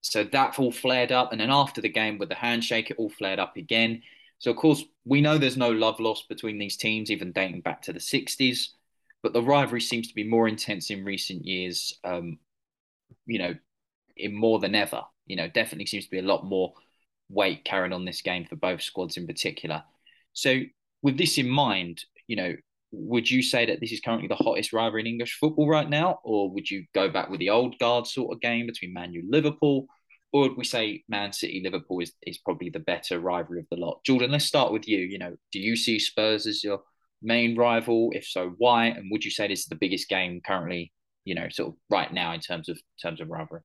so 0.03 0.23
that 0.25 0.59
all 0.59 0.71
flared 0.71 1.13
up. 1.13 1.33
And 1.33 1.41
then 1.41 1.51
after 1.51 1.81
the 1.81 1.89
game 1.89 2.19
with 2.19 2.29
the 2.29 2.35
handshake, 2.35 2.91
it 2.91 2.99
all 2.99 3.09
flared 3.09 3.39
up 3.39 3.57
again. 3.57 4.03
So, 4.39 4.51
of 4.51 4.59
course, 4.59 4.85
we 5.07 5.23
know 5.23 5.39
there's 5.39 5.57
no 5.57 5.71
love 5.71 5.99
lost 6.01 6.29
between 6.29 6.59
these 6.59 6.77
teams, 6.77 7.11
even 7.11 7.33
dating 7.33 7.63
back 7.63 7.81
to 7.83 7.93
the 7.95 8.01
60s. 8.01 8.69
But 9.23 9.33
the 9.33 9.43
rivalry 9.43 9.81
seems 9.81 10.09
to 10.09 10.15
be 10.15 10.25
more 10.25 10.47
intense 10.47 10.91
in 10.91 11.05
recent 11.05 11.47
years, 11.47 11.99
um, 12.05 12.39
you 13.25 13.39
know, 13.39 13.55
in 14.19 14.35
more 14.35 14.59
than 14.59 14.75
ever. 14.75 15.03
You 15.27 15.37
know, 15.37 15.49
definitely 15.49 15.87
seems 15.87 16.05
to 16.05 16.11
be 16.11 16.19
a 16.19 16.23
lot 16.23 16.45
more 16.45 16.75
weight 17.31 17.65
carried 17.65 17.95
on 17.95 18.05
this 18.05 18.21
game 18.21 18.45
for 18.45 18.57
both 18.57 18.83
squads 18.83 19.17
in 19.17 19.27
particular. 19.27 19.83
So, 20.35 20.61
with 21.05 21.19
this 21.19 21.37
in 21.37 21.49
mind, 21.49 22.03
you 22.27 22.35
know, 22.35 22.57
would 22.91 23.31
you 23.31 23.43
say 23.43 23.67
that 23.67 23.79
this 23.79 23.93
is 23.93 24.01
currently 24.01 24.27
the 24.27 24.35
hottest 24.35 24.73
rivalry 24.73 25.03
in 25.03 25.07
English 25.07 25.37
football 25.39 25.69
right 25.69 25.89
now, 25.89 26.19
or 26.25 26.51
would 26.51 26.71
you 26.71 26.87
go 26.95 27.11
back 27.11 27.29
with 27.29 27.41
the 27.41 27.51
old 27.51 27.79
guard 27.79 28.07
sort 28.07 28.33
of 28.33 28.41
game 28.41 28.67
between 28.67 28.95
Man 28.95 29.13
U 29.13 29.23
Liverpool, 29.29 29.87
or 30.33 30.43
would 30.43 30.57
we 30.57 30.65
say 30.65 31.05
Man 31.07 31.33
City 31.33 31.61
Liverpool 31.63 32.01
is, 32.01 32.13
is 32.27 32.39
probably 32.39 32.71
the 32.71 32.79
better 32.79 33.21
rivalry 33.21 33.61
of 33.61 33.67
the 33.71 33.77
lot? 33.77 34.03
Jordan, 34.07 34.31
let's 34.31 34.47
start 34.47 34.73
with 34.73 34.89
you. 34.89 34.99
You 34.99 35.19
know, 35.19 35.37
do 35.53 35.59
you 35.59 35.77
see 35.77 35.99
Spurs 35.99 36.47
as 36.47 36.65
your 36.65 36.81
main 37.21 37.55
rival? 37.55 38.11
If 38.15 38.27
so, 38.27 38.55
why? 38.57 38.87
And 38.87 39.11
would 39.11 39.25
you 39.25 39.31
say 39.31 39.47
this 39.47 39.61
is 39.61 39.67
the 39.67 39.77
biggest 39.77 40.09
game 40.09 40.41
currently? 40.47 40.91
You 41.27 41.35
know, 41.35 41.49
sort 41.51 41.69
of 41.69 41.75
right 41.91 42.13
now 42.13 42.33
in 42.33 42.41
terms 42.41 42.71
of 42.71 42.77
in 42.77 43.11
terms 43.11 43.21
of 43.21 43.29
rivalry. 43.29 43.61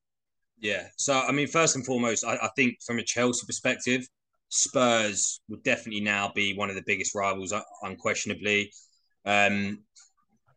Yeah. 0.58 0.88
So 0.98 1.18
I 1.18 1.32
mean, 1.32 1.46
first 1.46 1.74
and 1.74 1.86
foremost, 1.86 2.22
I, 2.22 2.34
I 2.34 2.50
think 2.54 2.82
from 2.84 2.98
a 2.98 3.02
Chelsea 3.02 3.46
perspective, 3.46 4.06
Spurs 4.50 5.40
would 5.48 5.62
definitely 5.62 6.00
now 6.00 6.30
be 6.34 6.54
one 6.54 6.68
of 6.68 6.76
the 6.76 6.82
biggest 6.86 7.14
rivals, 7.14 7.54
unquestionably. 7.82 8.70
Um, 9.24 9.78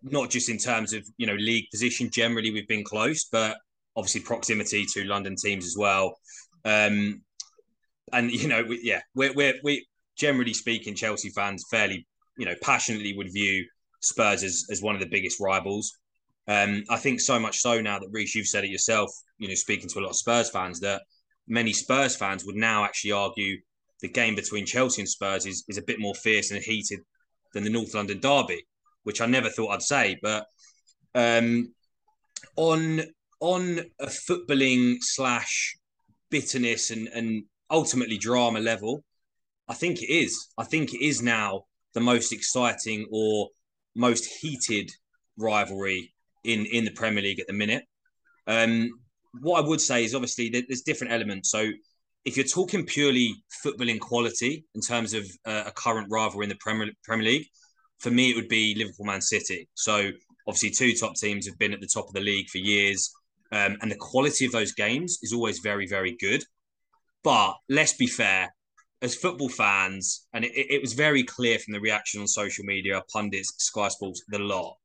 not 0.01 0.29
just 0.29 0.49
in 0.49 0.57
terms 0.57 0.93
of 0.93 1.07
you 1.17 1.25
know 1.25 1.35
league 1.35 1.69
position. 1.71 2.09
Generally, 2.11 2.51
we've 2.51 2.67
been 2.67 2.83
close, 2.83 3.25
but 3.25 3.57
obviously 3.95 4.21
proximity 4.21 4.85
to 4.93 5.05
London 5.05 5.35
teams 5.35 5.65
as 5.65 5.75
well. 5.77 6.17
Um, 6.65 7.21
and 8.11 8.31
you 8.31 8.47
know, 8.47 8.63
we, 8.63 8.81
yeah, 8.83 9.01
we're, 9.15 9.33
we're 9.33 9.53
we 9.63 9.87
generally 10.17 10.53
speaking, 10.53 10.95
Chelsea 10.95 11.29
fans 11.29 11.63
fairly 11.71 12.05
you 12.37 12.45
know 12.45 12.55
passionately 12.61 13.15
would 13.15 13.31
view 13.31 13.65
Spurs 14.01 14.43
as 14.43 14.65
as 14.69 14.81
one 14.81 14.95
of 14.95 15.01
the 15.01 15.07
biggest 15.07 15.39
rivals. 15.39 15.91
Um, 16.47 16.83
I 16.89 16.97
think 16.97 17.21
so 17.21 17.39
much 17.39 17.59
so 17.59 17.79
now 17.79 17.99
that 17.99 18.09
Reese, 18.11 18.35
you've 18.35 18.47
said 18.47 18.65
it 18.65 18.69
yourself. 18.69 19.09
You 19.37 19.47
know, 19.47 19.55
speaking 19.55 19.87
to 19.89 19.99
a 19.99 20.01
lot 20.01 20.09
of 20.09 20.17
Spurs 20.17 20.49
fans, 20.49 20.79
that 20.81 21.03
many 21.47 21.71
Spurs 21.73 22.15
fans 22.15 22.45
would 22.45 22.55
now 22.55 22.83
actually 22.83 23.11
argue 23.13 23.57
the 24.03 24.09
game 24.09 24.35
between 24.35 24.65
Chelsea 24.65 25.01
and 25.01 25.09
Spurs 25.09 25.45
is 25.47 25.63
is 25.69 25.77
a 25.77 25.81
bit 25.81 25.99
more 25.99 26.13
fierce 26.13 26.51
and 26.51 26.61
heated 26.61 26.99
than 27.53 27.63
the 27.63 27.69
North 27.69 27.95
London 27.95 28.19
derby, 28.19 28.61
which 29.03 29.21
I 29.21 29.25
never 29.25 29.49
thought 29.49 29.71
I'd 29.71 29.81
say. 29.81 30.19
But 30.21 30.45
um, 31.15 31.73
on 32.57 33.01
on 33.39 33.79
a 33.99 34.07
footballing 34.07 34.97
slash 34.99 35.77
bitterness 36.29 36.91
and 36.91 37.07
and 37.07 37.45
ultimately 37.71 38.17
drama 38.17 38.59
level, 38.59 39.05
I 39.69 39.73
think 39.73 40.03
it 40.03 40.11
is. 40.11 40.49
I 40.57 40.65
think 40.65 40.93
it 40.93 41.03
is 41.03 41.21
now 41.21 41.63
the 41.93 42.01
most 42.01 42.33
exciting 42.33 43.07
or 43.09 43.49
most 43.95 44.25
heated 44.25 44.91
rivalry 45.37 46.13
in 46.43 46.65
in 46.65 46.83
the 46.83 46.91
Premier 46.91 47.23
League 47.23 47.39
at 47.39 47.47
the 47.47 47.53
minute. 47.53 47.85
Um, 48.47 48.89
what 49.39 49.63
I 49.63 49.67
would 49.67 49.79
say 49.79 50.03
is 50.03 50.13
obviously 50.13 50.49
there's 50.49 50.81
different 50.81 51.13
elements. 51.13 51.49
So 51.49 51.71
if 52.25 52.37
you're 52.37 52.45
talking 52.45 52.85
purely 52.85 53.35
footballing 53.65 53.99
quality 53.99 54.65
in 54.75 54.81
terms 54.81 55.13
of 55.13 55.25
uh, 55.45 55.63
a 55.67 55.71
current 55.71 56.07
rival 56.09 56.41
in 56.41 56.49
the 56.49 56.57
Premier, 56.59 56.89
Premier 57.03 57.25
League, 57.25 57.47
for 57.99 58.11
me, 58.11 58.31
it 58.31 58.35
would 58.35 58.49
be 58.49 58.75
Liverpool 58.75 59.05
Man 59.05 59.21
City. 59.21 59.67
So 59.75 60.11
obviously, 60.47 60.71
two 60.71 60.93
top 60.93 61.15
teams 61.15 61.45
have 61.47 61.57
been 61.57 61.73
at 61.73 61.81
the 61.81 61.87
top 61.87 62.07
of 62.07 62.13
the 62.13 62.21
league 62.21 62.49
for 62.49 62.57
years. 62.57 63.11
Um, 63.51 63.77
and 63.81 63.91
the 63.91 63.95
quality 63.95 64.45
of 64.45 64.51
those 64.51 64.73
games 64.73 65.19
is 65.21 65.31
always 65.33 65.59
very, 65.59 65.85
very 65.85 66.15
good. 66.19 66.43
But 67.23 67.55
let's 67.69 67.93
be 67.93 68.07
fair, 68.07 68.53
as 69.01 69.15
football 69.15 69.49
fans, 69.49 70.27
and 70.33 70.43
it, 70.43 70.51
it 70.53 70.81
was 70.81 70.93
very 70.93 71.23
clear 71.23 71.59
from 71.59 71.73
the 71.73 71.79
reaction 71.79 72.21
on 72.21 72.27
social 72.27 72.65
media, 72.65 73.01
pundits, 73.11 73.53
Sky 73.59 73.89
Sports, 73.89 74.23
the 74.29 74.39
lot, 74.39 74.75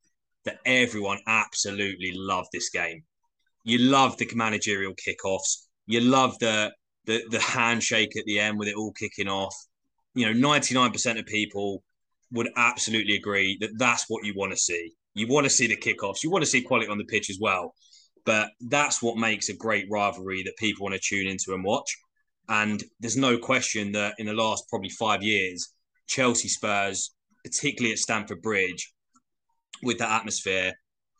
that 0.45 0.59
everyone 0.67 1.19
absolutely 1.27 2.13
loved 2.15 2.49
this 2.53 2.71
game. 2.71 3.03
You 3.65 3.79
love 3.79 4.17
the 4.17 4.29
managerial 4.35 4.95
kickoffs. 4.95 5.67
You 5.87 6.01
love 6.01 6.39
the 6.39 6.73
the 7.09 7.25
the 7.31 7.41
handshake 7.41 8.17
at 8.17 8.25
the 8.27 8.39
end 8.39 8.59
with 8.59 8.69
it 8.69 8.77
all 8.77 8.93
kicking 8.93 9.29
off. 9.29 9.57
You 10.15 10.27
know, 10.27 10.33
ninety 10.33 10.75
nine 10.75 10.93
percent 10.93 11.19
of 11.19 11.27
people 11.27 11.83
would 12.31 12.51
absolutely 12.57 13.17
agree 13.17 13.57
that 13.61 13.71
that's 13.79 14.05
what 14.09 14.25
you 14.25 14.35
want 14.37 14.53
to 14.53 14.59
see. 14.59 14.93
You 15.15 15.27
want 15.27 15.45
to 15.45 15.51
see 15.51 15.67
the 15.67 15.77
kickoffs. 15.77 16.23
You 16.23 16.31
want 16.31 16.45
to 16.45 16.51
see 16.51 16.61
quality 16.63 16.89
on 16.89 16.99
the 16.99 17.05
pitch 17.05 17.31
as 17.31 17.39
well. 17.41 17.75
But 18.25 18.51
that's 18.69 19.03
what 19.03 19.17
makes 19.17 19.49
a 19.49 19.57
great 19.57 19.87
rivalry 19.91 20.43
that 20.43 20.57
people 20.59 20.85
want 20.85 20.95
to 20.95 21.01
tune 21.03 21.27
into 21.27 21.55
and 21.55 21.65
watch. 21.65 21.97
And 22.51 22.85
there's 23.01 23.17
no 23.17 23.39
question 23.39 23.93
that 23.93 24.15
in 24.19 24.27
the 24.27 24.35
last 24.35 24.69
probably 24.69 24.91
five 24.91 25.23
years, 25.23 25.73
Chelsea 26.07 26.49
Spurs, 26.49 27.15
particularly 27.43 27.93
at 27.93 27.99
Stamford 27.99 28.43
Bridge, 28.43 28.93
with 29.83 29.99
that 29.99 30.11
atmosphere, 30.11 30.75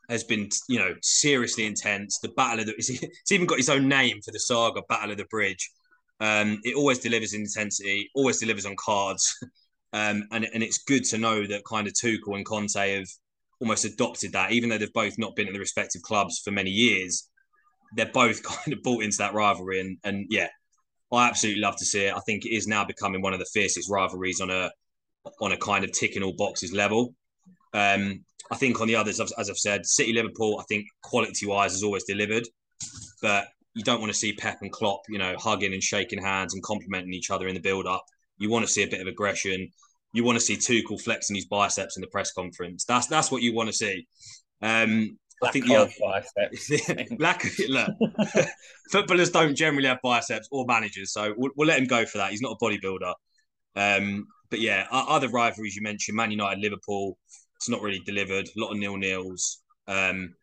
has 0.09 0.25
been 0.25 0.49
you 0.69 0.79
know 0.79 0.95
seriously 1.03 1.65
intense. 1.67 2.19
The 2.19 2.31
battle 2.31 2.61
of 2.61 2.67
the 2.67 2.75
it's 2.77 3.33
even 3.33 3.47
got 3.47 3.59
its 3.59 3.69
own 3.69 3.89
name 3.89 4.21
for 4.23 4.31
the 4.31 4.41
saga, 4.41 4.83
Battle 4.89 5.13
of 5.13 5.19
the 5.19 5.27
Bridge. 5.31 5.71
Um, 6.21 6.61
it 6.65 6.75
always 6.75 6.99
delivers 6.99 7.35
in 7.35 7.43
intensity, 7.43 8.11
always 8.15 8.39
delivers 8.39 8.67
on 8.67 8.75
cards, 8.77 9.37
um, 9.93 10.25
and 10.33 10.47
and 10.53 10.63
it's 10.63 10.79
good 10.79 11.05
to 11.05 11.19
know 11.19 11.47
that 11.47 11.65
kind 11.65 11.87
of 11.87 11.95
Tuchel 11.95 12.37
and 12.37 12.45
Conte 12.47 12.97
have 12.97 13.09
almost 13.61 13.85
adopted 13.85 14.33
that, 14.33 14.53
even 14.53 14.69
though 14.69 14.79
they've 14.79 14.93
both 14.93 15.19
not 15.19 15.37
been 15.37 15.49
at 15.49 15.53
the 15.53 15.59
respective 15.59 16.03
clubs 16.03 16.41
for 16.45 16.51
many 16.51 16.71
years. 16.71 17.29
They're 17.97 18.07
both 18.13 18.43
kind 18.43 18.73
of 18.73 18.83
bought 18.83 19.05
into 19.05 19.19
that 19.19 19.35
rivalry, 19.35 19.81
and 19.81 19.99
and 20.05 20.27
yeah, 20.31 20.49
I 21.13 21.29
absolutely 21.29 21.63
love 21.63 21.77
to 21.77 21.87
see 21.87 22.07
it. 22.07 22.15
I 22.15 22.21
think 22.21 22.45
it 22.45 22.55
is 22.55 22.67
now 22.67 22.85
becoming 22.85 23.23
one 23.23 23.33
of 23.33 23.39
the 23.39 23.49
fiercest 23.53 23.91
rivalries 23.91 24.41
on 24.41 24.51
a 24.51 24.71
on 25.41 25.53
a 25.53 25.57
kind 25.57 25.85
of 25.85 25.93
ticking 25.93 26.23
all 26.23 26.35
boxes 26.37 26.73
level. 26.73 27.15
Um, 27.75 28.25
I 28.51 28.57
think 28.57 28.81
on 28.81 28.89
the 28.89 28.97
others, 28.97 29.21
as 29.21 29.51
I've 29.51 29.59
said, 29.59 29.85
City 29.85 30.13
Liverpool, 30.13 30.59
I 30.59 30.65
think 30.69 30.87
quality 31.03 31.47
wise 31.47 31.73
has 31.73 31.83
always 31.83 32.05
delivered, 32.05 32.45
but 33.21 33.49
you 33.75 33.85
don't 33.85 34.01
want 34.01 34.13
to 34.13 34.19
see 34.19 34.33
Pep 34.33 34.59
and 34.63 34.73
Klopp, 34.73 35.03
you 35.09 35.19
know, 35.19 35.37
hugging 35.39 35.73
and 35.73 35.83
shaking 35.83 36.23
hands 36.23 36.55
and 36.55 36.63
complimenting 36.63 37.13
each 37.13 37.31
other 37.31 37.49
in 37.49 37.55
the 37.55 37.61
build 37.61 37.87
up. 37.87 38.05
You 38.39 38.51
want 38.51 38.67
to 38.67 38.71
see 38.71 38.83
a 38.83 38.89
bit 38.89 39.01
of 39.01 39.07
aggression. 39.07 39.69
You 40.13 40.25
want 40.25 40.37
to 40.37 40.45
see 40.45 40.57
Tuchel 40.57 41.01
flexing 41.01 41.37
his 41.37 41.47
biceps 41.47 41.97
in 41.97 42.01
the 42.01 42.09
press 42.09 42.33
conference. 42.33 42.85
That's 42.85 43.07
that's 43.07 43.31
what 43.31 43.43
you 43.43 43.55
want 43.55 43.69
to 43.69 43.73
see. 43.73 44.07
Um, 44.63 45.19
I 45.43 45.51
think 45.51 45.67
the 45.67 45.77
other, 45.77 45.93
biceps. 46.01 46.71
lack 47.19 47.45
look, 47.69 47.91
footballers 48.91 49.31
don't 49.31 49.55
generally 49.55 49.87
have 49.87 49.99
biceps 50.03 50.49
or 50.51 50.65
managers, 50.67 51.13
so 51.13 51.35
we'll, 51.37 51.53
we'll, 51.57 51.69
let 51.69 51.79
him 51.79 51.87
go 51.87 52.05
for 52.07 52.19
that. 52.19 52.31
He's 52.31 52.41
not 52.41 52.57
a 52.61 52.65
bodybuilder. 52.65 53.15
Um, 53.77 54.27
but 54.51 54.61
yeah, 54.61 54.87
other 54.91 55.29
rivalries 55.29 55.77
you 55.77 55.83
mentioned, 55.83 56.17
Man 56.17 56.31
United, 56.31 56.61
Liverpool, 56.61 57.17
it's 57.57 57.69
not 57.69 57.83
really 57.83 58.01
delivered. 58.01 58.49
A 58.49 58.61
lot 58.61 58.73
of 58.73 58.79
nil 58.79 58.97
nils. 58.97 59.61
Um, 59.87 60.35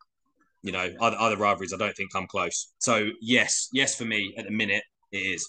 you 0.66 0.72
know, 0.72 0.90
other 1.00 1.16
other 1.20 1.38
rivalries 1.38 1.74
I 1.74 1.78
don't 1.78 1.96
think 1.96 2.12
come 2.12 2.26
close. 2.26 2.74
So 2.80 3.10
yes, 3.22 3.70
yes 3.72 3.96
for 3.96 4.06
me 4.06 4.34
at 4.36 4.46
the 4.46 4.52
minute 4.52 4.84
it 5.12 5.18
is. 5.18 5.48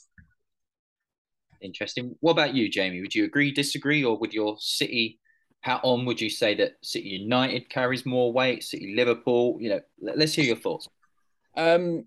Interesting. 1.63 2.15
What 2.21 2.33
about 2.33 2.55
you, 2.55 2.69
Jamie? 2.69 3.01
Would 3.01 3.15
you 3.15 3.25
agree, 3.25 3.51
disagree, 3.51 4.05
or 4.05 4.19
would 4.19 4.35
your 4.35 4.57
City 4.59 5.19
hat 5.61 5.81
on? 5.83 6.05
Would 6.05 6.21
you 6.21 6.29
say 6.29 6.55
that 6.57 6.73
City 6.83 7.09
United 7.09 7.71
carries 7.71 8.05
more 8.05 8.31
weight? 8.31 8.63
City 8.63 8.93
Liverpool? 8.95 9.57
You 9.59 9.71
know, 9.71 9.81
let's 10.15 10.35
hear 10.35 10.45
your 10.45 10.57
thoughts. 10.57 10.87
Um, 11.57 12.05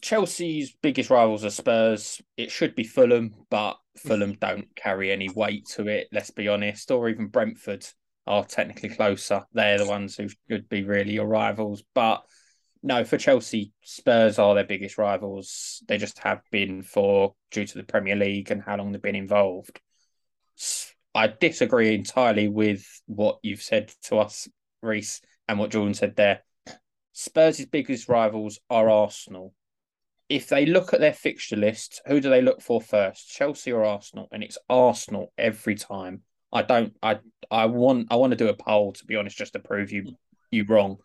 Chelsea's 0.00 0.76
biggest 0.80 1.10
rivals 1.10 1.44
are 1.44 1.50
Spurs. 1.50 2.22
It 2.36 2.52
should 2.52 2.76
be 2.76 2.84
Fulham, 2.84 3.34
but 3.50 3.76
Fulham 3.96 4.34
don't 4.40 4.68
carry 4.76 5.10
any 5.10 5.28
weight 5.28 5.66
to 5.74 5.88
it. 5.88 6.06
Let's 6.12 6.30
be 6.30 6.46
honest, 6.46 6.92
or 6.92 7.08
even 7.08 7.26
Brentford 7.26 7.84
are 8.28 8.44
technically 8.44 8.90
closer. 8.90 9.42
They're 9.52 9.78
the 9.78 9.88
ones 9.88 10.16
who 10.16 10.28
should 10.48 10.68
be 10.68 10.84
really 10.84 11.14
your 11.14 11.26
rivals. 11.26 11.82
But 11.94 12.22
no, 12.84 13.02
for 13.02 13.16
Chelsea, 13.16 13.72
Spurs 13.82 14.38
are 14.38 14.54
their 14.54 14.62
biggest 14.62 14.98
rivals. 14.98 15.82
They 15.88 15.96
just 15.96 16.18
have 16.18 16.42
been 16.50 16.82
for 16.82 17.34
due 17.50 17.66
to 17.66 17.78
the 17.78 17.82
Premier 17.82 18.14
League 18.14 18.50
and 18.50 18.62
how 18.62 18.76
long 18.76 18.92
they've 18.92 19.00
been 19.00 19.14
involved. 19.16 19.80
I 21.14 21.28
disagree 21.28 21.94
entirely 21.94 22.46
with 22.46 22.84
what 23.06 23.38
you've 23.42 23.62
said 23.62 23.90
to 24.04 24.18
us, 24.18 24.48
Reese, 24.82 25.22
and 25.48 25.58
what 25.58 25.70
Jordan 25.70 25.94
said 25.94 26.14
there. 26.14 26.44
Spurs' 27.14 27.64
biggest 27.64 28.06
rivals 28.06 28.58
are 28.68 28.90
Arsenal. 28.90 29.54
If 30.28 30.50
they 30.50 30.66
look 30.66 30.92
at 30.92 31.00
their 31.00 31.14
fixture 31.14 31.56
list, 31.56 32.02
who 32.06 32.20
do 32.20 32.28
they 32.28 32.42
look 32.42 32.60
for 32.60 32.82
first, 32.82 33.30
Chelsea 33.30 33.72
or 33.72 33.84
Arsenal? 33.84 34.28
And 34.30 34.44
it's 34.44 34.58
Arsenal 34.68 35.32
every 35.38 35.76
time. 35.76 36.20
I 36.52 36.60
don't. 36.60 36.94
I 37.02 37.20
I 37.50 37.64
want. 37.64 38.08
I 38.10 38.16
want 38.16 38.32
to 38.32 38.36
do 38.36 38.48
a 38.48 38.54
poll 38.54 38.92
to 38.92 39.06
be 39.06 39.16
honest, 39.16 39.38
just 39.38 39.54
to 39.54 39.58
prove 39.58 39.90
you 39.90 40.16
you 40.50 40.64
wrong, 40.68 40.98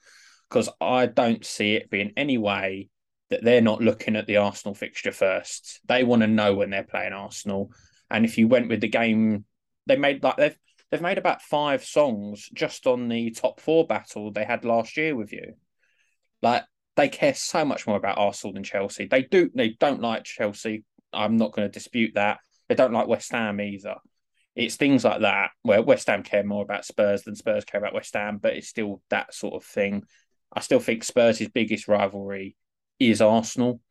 because 0.50 0.70
I 0.82 1.06
don't 1.06 1.46
see 1.46 1.75
it 1.75 1.89
being 1.89 2.13
any 2.18 2.38
way 2.38 2.89
that 3.29 3.44
they're 3.44 3.62
not 3.62 3.82
looking 3.82 4.15
at 4.15 4.25
the 4.25 4.38
Arsenal 4.38 4.74
fixture 4.74 5.12
first. 5.12 5.79
They 5.86 6.03
want 6.03 6.22
to 6.22 6.27
know 6.27 6.56
when 6.56 6.70
they're 6.72 6.84
playing 6.84 7.13
Arsenal, 7.13 7.72
and 8.10 8.25
if 8.25 8.38
you 8.38 8.48
went 8.48 8.70
with 8.70 8.82
the 8.82 8.88
game, 8.88 9.46
they 9.86 9.96
made 9.96 10.24
like 10.24 10.38
they've 10.38 10.58
they've 10.89 11.01
made 11.01 11.18
about 11.18 11.41
five 11.41 11.84
songs 11.84 12.50
just 12.53 12.88
on 12.88 13.08
the 13.08 13.32
top 13.32 13.60
four 13.60 13.86
battle 13.86 14.32
they 14.32 14.44
had 14.44 14.65
last 14.65 14.98
year 14.98 15.15
with 15.15 15.32
you. 15.32 15.53
Like 16.41 16.63
they 16.96 17.10
care 17.10 17.36
so 17.36 17.63
much 17.63 17.86
more 17.86 17.98
about 17.98 18.18
Arsenal 18.18 18.53
than 18.53 18.63
Chelsea. 18.63 19.08
They 19.08 19.24
do. 19.24 19.50
They 19.53 19.70
don't 19.79 20.01
like 20.01 20.24
Chelsea. 20.24 20.84
I'm 21.13 21.38
not 21.38 21.53
going 21.53 21.68
to 21.68 21.72
dispute 21.72 22.13
that. 22.15 22.39
They 22.68 22.75
don't 22.75 22.94
like 22.94 23.08
West 23.08 23.32
Ham 23.32 23.62
either 23.62 23.96
it's 24.60 24.75
things 24.75 25.06
like 25.06 25.22
that 25.22 25.51
where 25.62 25.82
West 25.82 26.08
Ham 26.08 26.22
care 26.22 26.44
more 26.44 26.63
about 26.63 26.84
Spurs 26.84 27.24
than 27.24 27.36
Spurs 27.36 27.63
care 27.63 27.79
about 27.79 27.94
West 27.94 28.13
Ham, 28.13 28.39
but 28.41 28.58
it's 28.58 28.68
still 28.68 29.01
that 29.10 29.34
sort 29.34 29.53
of 29.53 29.63
thing. 29.63 30.03
I 30.53 30.62
still 30.62 30.79
think 30.79 31.03
Spurs' 31.03 31.48
biggest 31.48 31.88
rivalry 31.88 32.56
is 33.00 33.22
Arsenal. 33.22 33.82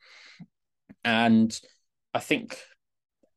And 1.04 1.58
I 2.12 2.20
think 2.20 2.58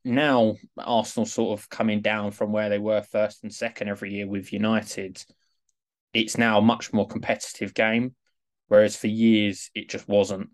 now 0.03 0.55
Arsenal 0.77 1.25
sort 1.25 1.59
of 1.59 1.69
coming 1.69 2.01
down 2.01 2.31
from 2.31 2.51
where 2.51 2.69
they 2.69 2.79
were 2.79 3.03
first 3.03 3.43
and 3.43 3.53
second 3.53 3.87
every 3.87 4.13
year 4.13 4.27
with 4.27 4.53
United, 4.53 5.23
it's 6.13 6.37
now 6.37 6.57
a 6.57 6.63
much 6.63 6.91
more 6.91 7.07
competitive 7.07 7.73
game. 7.73 8.15
Whereas 8.67 8.95
for 8.95 9.07
years 9.07 9.69
it 9.75 9.89
just 9.89 10.07
wasn't. 10.07 10.49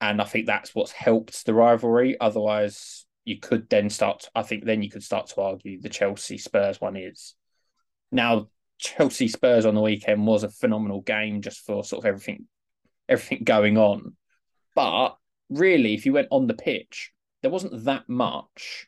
And 0.00 0.20
I 0.20 0.24
think 0.24 0.46
that's 0.46 0.74
what's 0.74 0.92
helped 0.92 1.44
the 1.44 1.54
rivalry. 1.54 2.16
Otherwise, 2.20 3.06
you 3.24 3.38
could 3.38 3.68
then 3.68 3.90
start. 3.90 4.28
I 4.34 4.42
think 4.42 4.64
then 4.64 4.82
you 4.82 4.90
could 4.90 5.02
start 5.02 5.28
to 5.28 5.40
argue 5.40 5.80
the 5.80 5.88
Chelsea 5.88 6.38
Spurs 6.38 6.80
one 6.80 6.96
is 6.96 7.34
now 8.10 8.48
Chelsea 8.82 9.28
Spurs 9.28 9.64
on 9.64 9.74
the 9.74 9.80
weekend 9.80 10.26
was 10.26 10.42
a 10.42 10.50
phenomenal 10.50 11.00
game 11.00 11.40
just 11.40 11.64
for 11.64 11.84
sort 11.84 12.04
of 12.04 12.06
everything 12.06 12.46
everything 13.08 13.44
going 13.44 13.78
on. 13.78 14.16
But 14.74 15.16
really, 15.50 15.94
if 15.94 16.06
you 16.06 16.12
went 16.12 16.28
on 16.30 16.46
the 16.46 16.54
pitch, 16.54 17.12
there 17.42 17.50
wasn't 17.50 17.84
that 17.84 18.08
much 18.08 18.86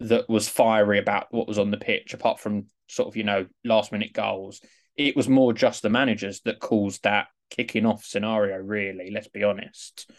that 0.00 0.28
was 0.28 0.48
fiery 0.48 0.98
about 0.98 1.26
what 1.30 1.48
was 1.48 1.58
on 1.58 1.70
the 1.70 1.76
pitch, 1.76 2.14
apart 2.14 2.40
from 2.40 2.66
sort 2.88 3.08
of, 3.08 3.16
you 3.16 3.24
know, 3.24 3.46
last 3.64 3.90
minute 3.92 4.12
goals. 4.12 4.60
It 4.96 5.16
was 5.16 5.28
more 5.28 5.52
just 5.52 5.82
the 5.82 5.90
managers 5.90 6.40
that 6.44 6.60
caused 6.60 7.02
that 7.04 7.26
kicking 7.50 7.86
off 7.86 8.04
scenario, 8.04 8.58
really, 8.58 9.10
let's 9.10 9.28
be 9.28 9.42
honest 9.42 10.10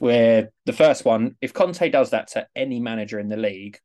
where 0.00 0.50
the 0.66 0.72
first 0.72 1.04
one, 1.04 1.36
if 1.40 1.52
Conte 1.52 1.88
does 1.90 2.10
that 2.10 2.28
to 2.28 2.46
any 2.54 2.80
manager 2.80 3.18
in 3.18 3.28
the 3.28 3.36
league, 3.36 3.78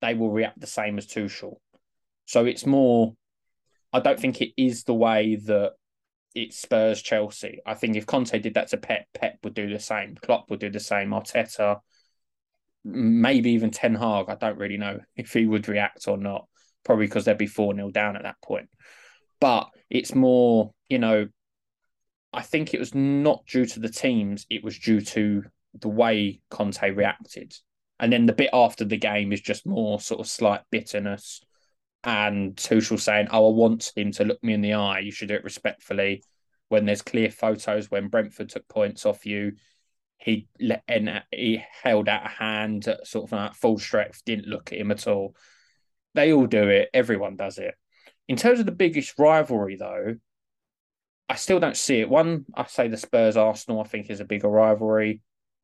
they 0.00 0.14
will 0.14 0.30
react 0.30 0.60
the 0.60 0.66
same 0.66 0.98
as 0.98 1.06
Tuchel. 1.06 1.56
So 2.26 2.44
it's 2.44 2.66
more, 2.66 3.14
I 3.92 4.00
don't 4.00 4.20
think 4.20 4.40
it 4.40 4.52
is 4.56 4.84
the 4.84 4.94
way 4.94 5.36
that 5.36 5.72
it 6.34 6.52
Spurs 6.52 7.02
Chelsea. 7.02 7.60
I 7.66 7.74
think 7.74 7.96
if 7.96 8.06
Conte 8.06 8.38
did 8.38 8.54
that 8.54 8.68
to 8.68 8.76
Pep, 8.76 9.06
Pep 9.14 9.38
would 9.42 9.54
do 9.54 9.68
the 9.68 9.80
same. 9.80 10.16
Klopp 10.20 10.50
would 10.50 10.60
do 10.60 10.70
the 10.70 10.80
same. 10.80 11.10
Arteta, 11.10 11.80
maybe 12.84 13.52
even 13.52 13.70
Ten 13.70 13.94
Hag. 13.94 14.26
I 14.28 14.34
don't 14.34 14.58
really 14.58 14.76
know 14.76 15.00
if 15.16 15.32
he 15.32 15.46
would 15.46 15.68
react 15.68 16.06
or 16.06 16.18
not. 16.18 16.46
Probably 16.84 17.06
because 17.06 17.24
they'd 17.24 17.36
be 17.36 17.46
4 17.46 17.74
0 17.74 17.90
down 17.90 18.16
at 18.16 18.22
that 18.22 18.40
point. 18.42 18.68
But 19.40 19.68
it's 19.90 20.14
more, 20.14 20.72
you 20.88 20.98
know, 20.98 21.28
I 22.32 22.42
think 22.42 22.72
it 22.72 22.80
was 22.80 22.94
not 22.94 23.46
due 23.46 23.66
to 23.66 23.80
the 23.80 23.88
teams, 23.88 24.46
it 24.50 24.62
was 24.62 24.78
due 24.78 25.00
to 25.00 25.44
the 25.74 25.88
way 25.88 26.40
Conte 26.50 26.90
reacted. 26.90 27.54
And 28.00 28.12
then 28.12 28.26
the 28.26 28.32
bit 28.32 28.50
after 28.52 28.84
the 28.84 28.96
game 28.96 29.32
is 29.32 29.40
just 29.40 29.66
more 29.66 30.00
sort 30.00 30.20
of 30.20 30.28
slight 30.28 30.60
bitterness 30.70 31.40
and 32.04 32.56
Tuchel 32.56 33.00
saying, 33.00 33.28
Oh, 33.30 33.50
I 33.50 33.54
want 33.54 33.92
him 33.96 34.12
to 34.12 34.24
look 34.24 34.42
me 34.42 34.54
in 34.54 34.60
the 34.60 34.74
eye. 34.74 35.00
You 35.00 35.10
should 35.10 35.28
do 35.28 35.34
it 35.34 35.44
respectfully. 35.44 36.22
When 36.68 36.84
there's 36.84 37.02
clear 37.02 37.30
photos 37.30 37.90
when 37.90 38.08
Brentford 38.08 38.50
took 38.50 38.68
points 38.68 39.06
off 39.06 39.24
you, 39.24 39.52
he 40.18 40.48
let 40.60 40.82
and 40.86 41.22
he 41.30 41.62
held 41.82 42.08
out 42.08 42.26
a 42.26 42.28
hand 42.28 42.84
sort 43.04 43.24
of 43.24 43.32
like 43.32 43.54
full 43.54 43.78
strength, 43.78 44.22
didn't 44.24 44.48
look 44.48 44.72
at 44.72 44.78
him 44.78 44.90
at 44.90 45.06
all. 45.06 45.34
They 46.14 46.32
all 46.32 46.46
do 46.46 46.68
it, 46.68 46.90
everyone 46.92 47.36
does 47.36 47.58
it. 47.58 47.74
In 48.28 48.36
terms 48.36 48.60
of 48.60 48.66
the 48.66 48.72
biggest 48.72 49.18
rivalry, 49.18 49.76
though, 49.76 50.16
I 51.28 51.36
still 51.36 51.60
don't 51.60 51.76
see 51.76 52.00
it. 52.00 52.08
One, 52.08 52.44
I 52.54 52.66
say 52.66 52.88
the 52.88 52.96
Spurs 52.96 53.36
Arsenal, 53.36 53.80
I 53.80 53.84
think, 53.84 54.10
is 54.10 54.20
a 54.20 54.24
bigger 54.24 54.48
rivalry 54.48 55.22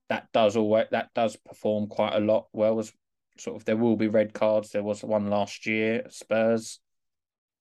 that 0.09 0.29
does 0.33 0.57
always 0.57 0.87
that 0.91 1.11
does 1.15 1.37
perform 1.37 1.87
quite 1.89 2.15
a 2.15 2.21
lot 2.21 2.47
well 2.53 2.79
as 2.79 2.93
sort 3.39 3.57
of 3.57 3.65
there 3.65 3.77
will 3.77 3.97
be 3.97 4.09
red 4.09 4.33
cards. 4.33 4.71
There 4.71 4.83
was 4.83 5.03
one 5.03 5.31
last 5.31 5.67
year, 5.67 6.05
Spurs, 6.11 6.81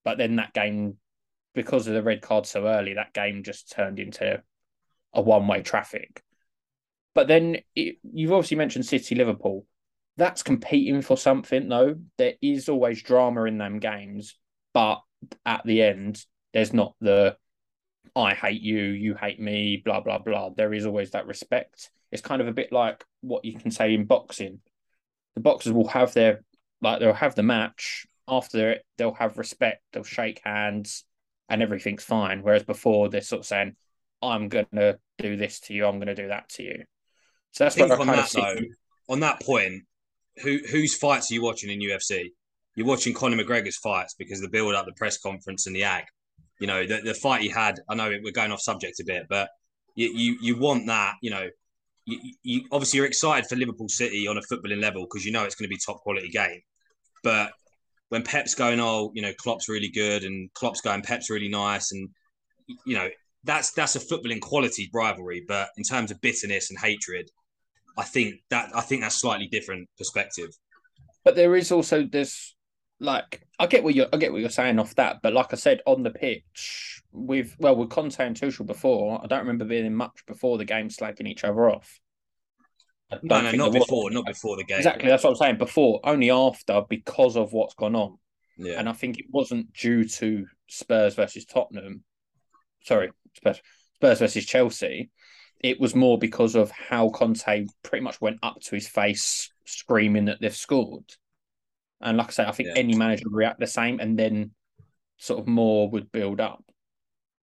but 0.04 0.18
then 0.18 0.36
that 0.36 0.52
game, 0.52 0.96
because 1.54 1.86
of 1.86 1.94
the 1.94 2.02
red 2.02 2.22
card 2.22 2.46
so 2.46 2.66
early, 2.66 2.94
that 2.94 3.12
game 3.12 3.42
just 3.42 3.72
turned 3.72 3.98
into 3.98 4.42
a 5.12 5.20
one 5.20 5.46
way 5.46 5.62
traffic. 5.62 6.22
But 7.14 7.28
then 7.28 7.58
it, 7.74 7.96
you've 8.02 8.32
obviously 8.32 8.56
mentioned 8.56 8.86
City 8.86 9.14
Liverpool. 9.14 9.66
That's 10.16 10.42
competing 10.42 11.02
for 11.02 11.16
something 11.16 11.68
though. 11.68 11.96
There 12.18 12.34
is 12.40 12.68
always 12.68 13.02
drama 13.02 13.44
in 13.44 13.58
them 13.58 13.78
games, 13.78 14.36
but 14.72 15.00
at 15.44 15.62
the 15.64 15.82
end, 15.82 16.24
there's 16.52 16.72
not 16.72 16.94
the 17.00 17.36
I 18.16 18.34
hate 18.34 18.60
you, 18.60 18.78
you 18.78 19.14
hate 19.14 19.40
me, 19.40 19.82
blah 19.84 20.00
blah 20.00 20.18
blah. 20.18 20.50
There 20.50 20.72
is 20.72 20.86
always 20.86 21.10
that 21.12 21.26
respect. 21.26 21.90
It's 22.12 22.22
kind 22.22 22.40
of 22.40 22.48
a 22.48 22.52
bit 22.52 22.70
like 22.70 23.04
what 23.22 23.44
you 23.44 23.58
can 23.58 23.70
say 23.70 23.94
in 23.94 24.04
boxing. 24.04 24.60
The 25.34 25.40
boxers 25.40 25.72
will 25.72 25.88
have 25.88 26.12
their 26.14 26.42
like 26.80 27.00
they'll 27.00 27.12
have 27.12 27.34
the 27.34 27.42
match 27.42 28.06
after 28.28 28.70
it. 28.72 28.84
They'll 28.98 29.14
have 29.14 29.38
respect. 29.38 29.82
They'll 29.92 30.04
shake 30.04 30.40
hands, 30.44 31.04
and 31.48 31.62
everything's 31.62 32.04
fine. 32.04 32.42
Whereas 32.42 32.64
before 32.64 33.08
they're 33.08 33.20
sort 33.20 33.40
of 33.40 33.46
saying, 33.46 33.76
"I'm 34.22 34.48
gonna 34.48 34.98
do 35.18 35.36
this 35.36 35.60
to 35.60 35.74
you. 35.74 35.86
I'm 35.86 35.98
gonna 35.98 36.14
do 36.14 36.28
that 36.28 36.48
to 36.50 36.62
you." 36.62 36.84
So 37.52 37.64
that's 37.64 37.76
what 37.76 37.90
I 37.90 37.94
on 37.94 38.06
kind 38.06 38.18
that 38.18 38.24
of 38.24 38.30
see. 38.30 38.40
though, 38.40 39.12
on 39.12 39.20
that 39.20 39.40
point, 39.40 39.82
who 40.42 40.58
whose 40.70 40.96
fights 40.96 41.30
are 41.30 41.34
you 41.34 41.42
watching 41.42 41.70
in 41.70 41.80
UFC? 41.80 42.30
You're 42.74 42.86
watching 42.86 43.14
Conor 43.14 43.42
McGregor's 43.42 43.76
fights 43.76 44.14
because 44.14 44.40
the 44.40 44.48
build 44.48 44.74
up, 44.74 44.86
the 44.86 44.92
press 44.92 45.18
conference, 45.18 45.66
and 45.66 45.76
the 45.76 45.84
act 45.84 46.10
You 46.58 46.66
know, 46.66 46.86
the, 46.86 47.00
the 47.02 47.14
fight 47.14 47.42
he 47.42 47.48
had. 47.48 47.80
I 47.88 47.94
know 47.94 48.12
we're 48.22 48.32
going 48.32 48.50
off 48.52 48.60
subject 48.60 49.00
a 49.00 49.04
bit, 49.04 49.26
but 49.28 49.48
you 49.94 50.10
you, 50.12 50.38
you 50.40 50.58
want 50.58 50.86
that. 50.86 51.14
You 51.22 51.30
know, 51.30 51.48
you, 52.06 52.18
you 52.42 52.62
obviously 52.72 52.98
you're 52.98 53.06
excited 53.06 53.48
for 53.48 53.56
Liverpool 53.56 53.88
City 53.88 54.26
on 54.26 54.36
a 54.36 54.40
footballing 54.42 54.80
level 54.80 55.02
because 55.02 55.24
you 55.24 55.32
know 55.32 55.44
it's 55.44 55.54
going 55.54 55.68
to 55.68 55.74
be 55.74 55.78
top 55.84 56.00
quality 56.00 56.28
game. 56.28 56.60
But 57.22 57.52
when 58.10 58.22
Pep's 58.22 58.54
going, 58.54 58.80
oh, 58.80 59.10
you 59.14 59.22
know, 59.22 59.32
Klopp's 59.38 59.68
really 59.68 59.88
good, 59.88 60.24
and 60.24 60.52
Klopp's 60.54 60.80
going, 60.80 61.02
Pep's 61.02 61.30
really 61.30 61.48
nice, 61.48 61.92
and 61.92 62.08
you 62.86 62.96
know, 62.96 63.08
that's 63.44 63.72
that's 63.72 63.96
a 63.96 64.00
footballing 64.00 64.40
quality 64.40 64.90
rivalry. 64.92 65.44
But 65.46 65.70
in 65.76 65.84
terms 65.84 66.10
of 66.10 66.20
bitterness 66.20 66.70
and 66.70 66.78
hatred, 66.78 67.30
I 67.96 68.04
think 68.04 68.36
that 68.50 68.70
I 68.74 68.82
think 68.82 69.02
that's 69.02 69.20
slightly 69.20 69.46
different 69.46 69.88
perspective. 69.98 70.50
But 71.24 71.36
there 71.36 71.56
is 71.56 71.72
also 71.72 72.04
this 72.04 72.53
like 73.04 73.46
I 73.58 73.66
get 73.66 73.84
what 73.84 73.94
you're 73.94 74.08
I 74.12 74.16
get 74.16 74.32
what 74.32 74.40
you're 74.40 74.50
saying 74.50 74.78
off 74.78 74.94
that, 74.96 75.20
but 75.22 75.32
like 75.32 75.52
I 75.52 75.56
said 75.56 75.80
on 75.86 76.02
the 76.02 76.10
pitch 76.10 77.02
with 77.12 77.54
well 77.58 77.76
with 77.76 77.90
Conte 77.90 78.18
and 78.18 78.36
Tuchel 78.36 78.66
before, 78.66 79.20
I 79.22 79.26
don't 79.26 79.40
remember 79.40 79.64
being 79.64 79.94
much 79.94 80.24
before 80.26 80.58
the 80.58 80.64
game 80.64 80.88
slagging 80.88 81.28
each 81.28 81.44
other 81.44 81.70
off. 81.70 82.00
No, 83.22 83.40
no, 83.40 83.52
not 83.52 83.72
before, 83.72 84.10
not 84.10 84.26
before 84.26 84.56
the 84.56 84.64
game. 84.64 84.78
Exactly, 84.78 85.08
that's 85.08 85.22
what 85.22 85.30
I'm 85.30 85.36
saying. 85.36 85.58
Before, 85.58 86.00
only 86.04 86.30
after 86.30 86.82
because 86.88 87.36
of 87.36 87.52
what's 87.52 87.74
gone 87.74 87.94
on. 87.94 88.18
Yeah, 88.56 88.78
And 88.78 88.88
I 88.88 88.92
think 88.92 89.18
it 89.18 89.26
wasn't 89.30 89.72
due 89.72 90.04
to 90.04 90.46
Spurs 90.68 91.14
versus 91.14 91.44
Tottenham. 91.44 92.04
Sorry, 92.82 93.10
Spurs, 93.36 93.60
Spurs 93.96 94.18
versus 94.20 94.44
Chelsea. 94.46 95.10
It 95.60 95.80
was 95.80 95.94
more 95.94 96.18
because 96.18 96.54
of 96.54 96.70
how 96.70 97.10
Conte 97.10 97.66
pretty 97.82 98.04
much 98.04 98.20
went 98.20 98.38
up 98.42 98.60
to 98.60 98.74
his 98.74 98.88
face 98.88 99.50
screaming 99.64 100.26
that 100.26 100.40
they've 100.40 100.54
scored. 100.54 101.04
And 102.04 102.16
like 102.16 102.28
I 102.28 102.30
say, 102.30 102.44
I 102.44 102.52
think 102.52 102.68
Yeah. 102.68 102.80
any 102.80 102.94
manager 102.94 103.24
would 103.26 103.36
react 103.36 103.60
the 103.60 103.66
same 103.66 104.00
and 104.00 104.18
then 104.18 104.52
sort 105.16 105.40
of 105.40 105.46
more 105.46 105.88
would 105.90 106.12
build 106.12 106.40
up. 106.40 106.64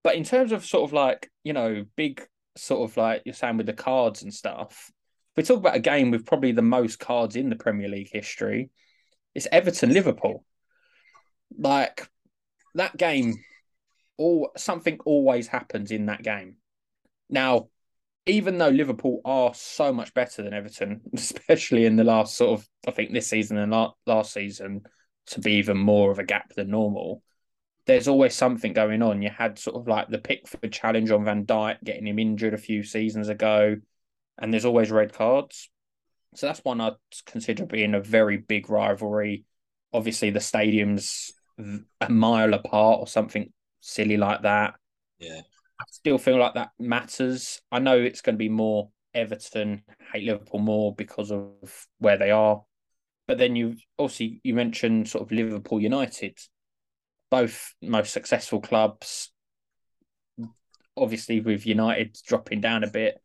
But 0.04 0.16
in 0.16 0.24
terms 0.24 0.52
of 0.52 0.66
sort 0.66 0.90
of 0.90 0.94
like, 0.94 1.30
you 1.44 1.54
know, 1.54 1.86
big 1.96 2.26
sort 2.56 2.90
of 2.90 2.98
like 2.98 3.24
you're 3.26 3.34
saying 3.34 3.58
with 3.58 3.66
the 3.66 3.74
cards 3.74 4.24
and 4.24 4.34
stuff, 4.34 4.92
if 5.32 5.38
we 5.38 5.44
talk 5.44 5.58
about 5.60 5.76
a 5.76 5.80
game 5.80 6.12
with 6.12 6.26
probably 6.26 6.52
the 6.52 6.62
most 6.62 7.00
cards 7.00 7.36
in 7.36 7.50
the 7.50 7.56
Premier 7.56 7.88
League 7.88 8.10
history, 8.12 8.70
it's 9.34 9.48
Everton 9.52 9.94
Liverpool. 9.94 10.44
Like 11.58 12.10
that 12.76 12.98
game, 12.98 13.36
all 14.18 14.52
something 14.58 15.00
always 15.06 15.48
happens 15.48 15.92
in 15.92 16.08
that 16.08 16.24
game. 16.24 16.58
Now, 17.30 17.68
even 18.26 18.58
though 18.58 18.70
Liverpool 18.70 19.22
are 19.26 19.54
so 19.54 19.92
much 19.92 20.14
better 20.14 20.44
than 20.44 20.54
Everton, 20.54 21.02
especially 21.14 21.86
in 21.86 21.96
the 21.96 22.04
last 22.04 22.36
sort 22.36 22.60
of, 22.60 22.68
I 22.88 22.92
think 22.92 23.12
this 23.12 23.28
season 23.28 23.58
and 23.58 23.72
la- 23.72 23.94
last 24.06 24.34
season, 24.34 24.84
to 25.28 25.40
be 25.40 25.54
even 25.54 25.78
more 25.78 26.12
of 26.12 26.20
a 26.20 26.24
gap 26.24 26.54
than 26.54 26.70
normal, 26.70 27.24
there's 27.86 28.08
always 28.08 28.36
something 28.36 28.74
going 28.74 29.02
on. 29.02 29.22
You 29.22 29.30
had 29.30 29.58
sort 29.58 29.76
of 29.76 29.88
like 29.88 30.10
the 30.10 30.20
Pickford 30.20 30.72
challenge 30.72 31.12
on 31.12 31.26
Van 31.26 31.46
Dijk, 31.46 31.84
getting 31.84 32.08
him 32.08 32.20
injured 32.20 32.54
a 32.54 32.60
few 32.60 32.84
seasons 32.84 33.28
ago, 33.28 33.78
and 34.40 34.54
there's 34.54 34.66
always 34.66 34.92
red 34.92 35.14
cards. 35.14 35.70
So 36.36 36.48
that's 36.48 36.64
one 36.64 36.80
I'd 36.80 36.94
consider 37.26 37.66
being 37.66 37.94
a 37.94 38.02
very 38.02 38.38
big 38.38 38.70
rivalry. 38.70 39.46
Obviously, 39.94 40.30
the 40.30 40.40
stadium's 40.40 41.32
a 42.00 42.10
mile 42.10 42.54
apart 42.54 43.00
or 43.00 43.08
something 43.08 43.52
silly 43.82 44.18
like 44.18 44.44
that. 44.44 44.76
yeah, 45.20 45.42
I 45.82 45.84
still 45.90 46.18
feel 46.18 46.38
like 46.38 46.54
that 46.54 46.70
matters. 46.80 47.62
I 47.72 47.80
know 47.80 47.98
it's 47.98 48.22
going 48.22 48.36
to 48.36 48.40
be 48.40 48.50
more 48.50 48.90
Everton 49.14 49.84
hate 50.14 50.26
Liverpool 50.26 50.60
more 50.60 50.96
because 50.96 51.32
of 51.32 51.88
where 51.98 52.18
they 52.18 52.32
are, 52.32 52.64
but 53.28 53.38
then 53.38 53.56
you 53.56 53.76
obviously 54.00 54.40
you 54.44 54.54
mentioned 54.54 55.10
sort 55.10 55.24
of 55.24 55.32
Liverpool 55.32 55.82
United, 55.82 56.38
both 57.30 57.74
most 57.82 58.14
successful 58.14 58.62
clubs. 58.62 59.32
Obviously, 60.96 61.40
with 61.40 61.66
United 61.66 62.18
dropping 62.26 62.62
down 62.62 62.84
a 62.84 62.90
bit, 62.90 63.22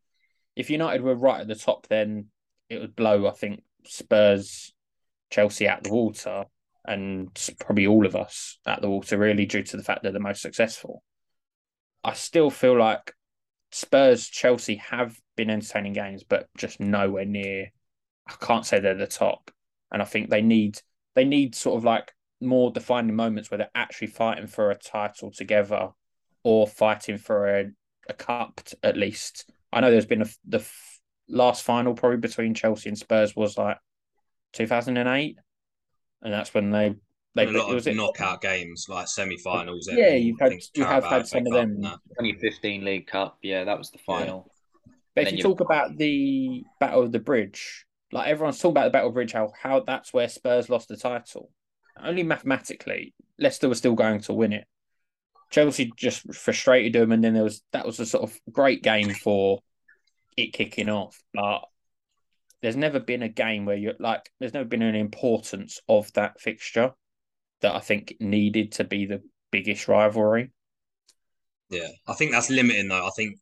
if 0.55 0.69
United 0.69 1.01
were 1.01 1.15
right 1.15 1.41
at 1.41 1.47
the 1.47 1.55
top, 1.55 1.87
then 1.87 2.27
it 2.69 2.79
would 2.81 2.95
blow. 2.95 3.27
I 3.27 3.31
think 3.31 3.61
Spurs, 3.85 4.73
Chelsea 5.29 5.67
out 5.67 5.83
the 5.83 5.93
water, 5.93 6.45
and 6.85 7.29
probably 7.59 7.87
all 7.87 8.05
of 8.05 8.15
us 8.15 8.59
out 8.65 8.81
the 8.81 8.89
water. 8.89 9.17
Really, 9.17 9.45
due 9.45 9.63
to 9.63 9.77
the 9.77 9.83
fact 9.83 10.03
they're 10.03 10.11
the 10.11 10.19
most 10.19 10.41
successful. 10.41 11.03
I 12.07 12.13
still 12.13 12.49
feel 12.49 12.79
like 12.79 13.13
Spurs, 13.73 14.29
Chelsea 14.29 14.75
have 14.75 15.19
been 15.35 15.49
entertaining 15.49 15.91
games, 15.91 16.23
but 16.23 16.47
just 16.57 16.79
nowhere 16.79 17.25
near. 17.25 17.73
I 18.25 18.33
can't 18.39 18.65
say 18.65 18.79
they're 18.79 18.95
the 18.95 19.07
top, 19.07 19.51
and 19.91 20.01
I 20.01 20.05
think 20.05 20.29
they 20.29 20.41
need 20.41 20.79
they 21.15 21.25
need 21.25 21.53
sort 21.53 21.77
of 21.77 21.83
like 21.83 22.13
more 22.39 22.71
defining 22.71 23.13
moments 23.13 23.51
where 23.51 23.57
they're 23.57 23.69
actually 23.75 24.07
fighting 24.07 24.47
for 24.47 24.71
a 24.71 24.77
title 24.77 25.31
together, 25.31 25.89
or 26.45 26.65
fighting 26.65 27.17
for 27.17 27.59
a, 27.59 27.65
a 28.07 28.13
cup 28.13 28.61
at 28.83 28.95
least. 28.95 29.51
I 29.73 29.81
know 29.81 29.91
there's 29.91 30.05
been 30.05 30.21
a, 30.21 30.27
the 30.47 30.59
f- 30.59 31.01
last 31.27 31.63
final 31.63 31.93
probably 31.93 32.19
between 32.19 32.53
Chelsea 32.53 32.87
and 32.87 32.97
Spurs 32.97 33.35
was 33.35 33.57
like 33.57 33.79
2008, 34.53 35.37
and 36.21 36.33
that's 36.33 36.53
when 36.53 36.71
they 36.71 36.95
they 37.37 37.45
And 37.45 37.55
a 37.55 37.59
lot 37.59 37.75
of 37.75 37.87
it- 37.87 37.95
knockout 37.95 38.41
games 38.41 38.87
like 38.89 39.07
semi-finals. 39.07 39.87
Yeah, 39.91 40.05
every- 40.05 40.19
you've 40.19 40.39
had- 40.39 40.53
you 40.75 40.83
have 40.83 41.05
had 41.05 41.27
some 41.27 41.45
of 41.47 41.53
them. 41.53 41.71
and 41.75 41.83
that. 41.85 41.99
2015 42.19 42.83
League 42.83 43.07
Cup. 43.07 43.37
Yeah, 43.41 43.63
that 43.63 43.77
was 43.77 43.91
the 43.91 43.97
final. 43.99 44.51
But 45.15 45.21
if 45.21 45.25
then 45.27 45.33
you 45.33 45.37
you- 45.37 45.43
talk 45.43 45.61
about 45.61 45.97
the 45.97 46.63
Battle 46.79 47.03
of 47.03 47.11
the 47.11 47.19
Bridge, 47.19 47.85
like 48.11 48.27
everyone's 48.27 48.57
talking 48.59 48.71
about 48.73 48.85
the 48.85 48.89
Battle 48.91 49.07
of 49.09 49.13
the 49.13 49.17
Bridge, 49.19 49.31
how 49.33 49.51
how 49.59 49.79
that's 49.79 50.13
where 50.13 50.27
Spurs 50.29 50.69
lost 50.69 50.89
the 50.89 50.97
title. 50.97 51.51
Only 51.99 52.23
mathematically, 52.23 53.13
Leicester 53.39 53.67
was 53.69 53.79
still 53.79 53.95
going 53.95 54.19
to 54.21 54.33
win 54.33 54.53
it. 54.53 54.67
Chelsea 55.49 55.91
just 55.95 56.33
frustrated 56.35 56.93
them, 56.93 57.11
and 57.11 57.23
then 57.23 57.33
there 57.33 57.43
was 57.43 57.63
that 57.71 57.85
was 57.85 57.99
a 57.99 58.05
sort 58.05 58.23
of 58.23 58.39
great 58.51 58.83
game 58.83 59.13
for 59.13 59.61
it 60.35 60.53
kicking 60.53 60.89
off. 60.89 61.23
But 61.33 61.61
there's 62.61 62.75
never 62.75 62.99
been 62.99 63.23
a 63.23 63.29
game 63.29 63.65
where 63.65 63.75
you're 63.77 63.93
like, 63.99 64.29
there's 64.39 64.53
never 64.53 64.67
been 64.67 64.81
an 64.81 64.95
importance 64.95 65.79
of 65.87 66.11
that 66.13 66.39
fixture 66.41 66.93
that 67.61 67.75
I 67.75 67.79
think 67.79 68.15
needed 68.19 68.73
to 68.73 68.83
be 68.83 69.05
the 69.05 69.21
biggest 69.51 69.87
rivalry. 69.87 70.51
Yeah, 71.69 71.87
I 72.07 72.13
think 72.13 72.31
that's 72.31 72.49
limiting 72.49 72.87
though. 72.87 73.05
I 73.05 73.11
think 73.15 73.37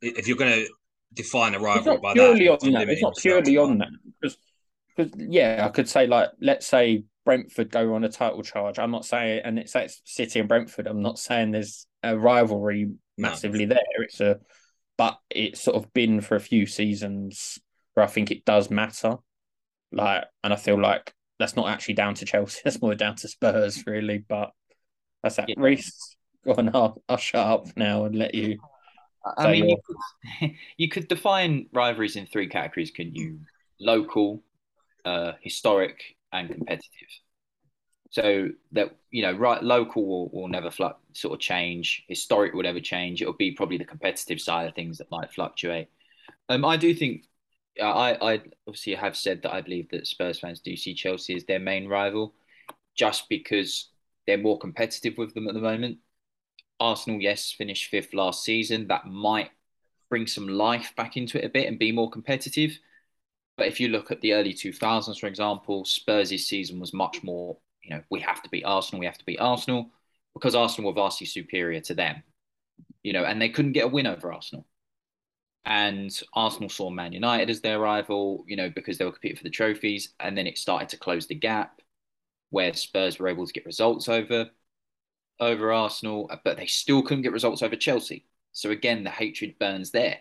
if 0.00 0.28
you're 0.28 0.36
going 0.36 0.52
to 0.52 0.68
define 1.12 1.54
a 1.54 1.60
rivalry 1.60 1.98
by 1.98 2.14
purely 2.14 2.46
that, 2.46 2.62
on 2.62 2.72
that. 2.72 2.88
It's 2.88 3.02
not 3.02 3.16
purely 3.16 3.56
on 3.56 3.78
that 3.78 3.88
because, 4.20 4.38
because 4.96 5.12
yeah, 5.16 5.62
I 5.64 5.68
could 5.68 5.88
say 5.88 6.06
like 6.06 6.30
let's 6.40 6.66
say 6.66 7.04
Brentford 7.24 7.70
go 7.70 7.94
on 7.94 8.04
a 8.04 8.08
title 8.08 8.42
charge. 8.42 8.78
I'm 8.78 8.92
not 8.92 9.04
saying, 9.04 9.42
and 9.44 9.58
it's 9.58 9.74
like 9.74 9.90
City 10.04 10.38
and 10.38 10.48
Brentford. 10.48 10.86
I'm 10.86 11.02
not 11.02 11.18
saying 11.18 11.50
there's 11.50 11.86
a 12.02 12.16
rivalry 12.16 12.92
massively 13.18 13.66
there. 13.66 13.80
It's 13.98 14.20
a, 14.20 14.38
but 14.96 15.18
it's 15.28 15.60
sort 15.60 15.76
of 15.76 15.92
been 15.92 16.20
for 16.20 16.36
a 16.36 16.40
few 16.40 16.66
seasons 16.66 17.58
where 17.94 18.04
I 18.04 18.08
think 18.08 18.30
it 18.30 18.44
does 18.44 18.70
matter. 18.70 19.16
Like, 19.92 20.24
and 20.44 20.52
I 20.52 20.56
feel 20.56 20.80
like 20.80 21.14
that's 21.38 21.56
not 21.56 21.68
actually 21.68 21.94
down 21.94 22.14
to 22.14 22.24
Chelsea. 22.24 22.60
That's 22.64 22.80
more 22.80 22.94
down 22.94 23.16
to 23.16 23.28
Spurs, 23.28 23.86
really. 23.86 24.18
But 24.18 24.52
that's 25.22 25.36
that. 25.36 25.48
Yeah. 25.48 25.56
Reese, 25.58 26.16
go 26.44 26.54
on. 26.54 26.74
I'll, 26.74 27.02
I'll 27.08 27.16
shut 27.16 27.46
up 27.46 27.66
now 27.76 28.04
and 28.04 28.14
let 28.14 28.34
you. 28.34 28.58
I 29.36 29.50
mean, 29.50 29.68
you're- 29.68 29.80
could, 30.40 30.50
you 30.76 30.88
could 30.88 31.08
define 31.08 31.66
rivalries 31.72 32.16
in 32.16 32.26
three 32.26 32.48
categories, 32.48 32.90
couldn't 32.90 33.16
you? 33.16 33.40
Local, 33.80 34.42
uh, 35.04 35.32
historic, 35.40 36.16
and 36.32 36.48
competitive. 36.48 37.08
So 38.10 38.48
that 38.72 38.96
you 39.10 39.22
know, 39.22 39.32
right, 39.32 39.62
local 39.62 40.06
will, 40.06 40.28
will 40.30 40.48
never 40.48 40.70
fluc 40.70 40.94
sort 41.12 41.34
of 41.34 41.40
change. 41.40 42.04
Historic 42.08 42.54
will 42.54 42.62
never 42.62 42.80
change. 42.80 43.20
It'll 43.20 43.34
be 43.34 43.52
probably 43.52 43.78
the 43.78 43.84
competitive 43.84 44.40
side 44.40 44.68
of 44.68 44.74
things 44.74 44.98
that 44.98 45.10
might 45.10 45.32
fluctuate. 45.32 45.88
Um, 46.48 46.64
I 46.64 46.76
do 46.76 46.94
think 46.94 47.24
I, 47.82 48.34
I 48.34 48.42
obviously 48.66 48.94
have 48.94 49.16
said 49.16 49.42
that 49.42 49.52
I 49.52 49.60
believe 49.60 49.88
that 49.90 50.06
Spurs 50.06 50.40
fans 50.40 50.60
do 50.60 50.76
see 50.76 50.94
Chelsea 50.94 51.36
as 51.36 51.44
their 51.44 51.58
main 51.60 51.88
rival, 51.88 52.34
just 52.96 53.28
because 53.28 53.90
they're 54.26 54.38
more 54.38 54.58
competitive 54.58 55.18
with 55.18 55.34
them 55.34 55.48
at 55.48 55.54
the 55.54 55.60
moment. 55.60 55.98
Arsenal, 56.80 57.20
yes, 57.20 57.52
finished 57.52 57.90
fifth 57.90 58.14
last 58.14 58.44
season. 58.44 58.88
That 58.88 59.06
might 59.06 59.50
bring 60.10 60.26
some 60.26 60.48
life 60.48 60.92
back 60.96 61.16
into 61.16 61.38
it 61.38 61.44
a 61.46 61.48
bit 61.50 61.68
and 61.68 61.78
be 61.78 61.92
more 61.92 62.10
competitive. 62.10 62.78
But 63.56 63.68
if 63.68 63.80
you 63.80 63.88
look 63.88 64.10
at 64.10 64.20
the 64.20 64.34
early 64.34 64.54
2000s, 64.54 65.18
for 65.18 65.26
example, 65.26 65.84
Spurs' 65.84 66.46
season 66.46 66.80
was 66.80 66.92
much 66.94 67.22
more, 67.22 67.58
you 67.82 67.90
know, 67.90 68.02
we 68.10 68.20
have 68.20 68.42
to 68.42 68.50
beat 68.50 68.64
Arsenal, 68.64 69.00
we 69.00 69.06
have 69.06 69.18
to 69.18 69.24
beat 69.26 69.40
Arsenal, 69.40 69.90
because 70.34 70.54
Arsenal 70.54 70.90
were 70.92 71.02
vastly 71.02 71.26
superior 71.26 71.80
to 71.82 71.94
them. 71.94 72.22
you 73.02 73.12
know, 73.12 73.24
and 73.24 73.40
they 73.40 73.48
couldn't 73.48 73.72
get 73.72 73.84
a 73.84 73.88
win 73.88 74.06
over 74.06 74.32
Arsenal. 74.32 74.66
And 75.66 76.16
Arsenal 76.32 76.68
saw 76.68 76.90
Man 76.90 77.12
United 77.12 77.50
as 77.50 77.60
their 77.60 77.80
rival, 77.80 78.44
you 78.46 78.56
know, 78.56 78.70
because 78.70 78.98
they 78.98 79.04
were 79.04 79.10
competing 79.10 79.36
for 79.36 79.42
the 79.42 79.50
trophies. 79.50 80.10
And 80.20 80.38
then 80.38 80.46
it 80.46 80.58
started 80.58 80.88
to 80.90 80.96
close 80.96 81.26
the 81.26 81.34
gap 81.34 81.82
where 82.50 82.72
Spurs 82.72 83.18
were 83.18 83.28
able 83.28 83.46
to 83.46 83.52
get 83.52 83.66
results 83.66 84.08
over 84.08 84.48
over 85.38 85.72
Arsenal, 85.72 86.30
but 86.44 86.56
they 86.56 86.66
still 86.66 87.02
couldn't 87.02 87.22
get 87.22 87.32
results 87.32 87.62
over 87.62 87.76
Chelsea. 87.76 88.24
So 88.52 88.70
again, 88.70 89.04
the 89.04 89.10
hatred 89.10 89.58
burns 89.58 89.90
there. 89.90 90.18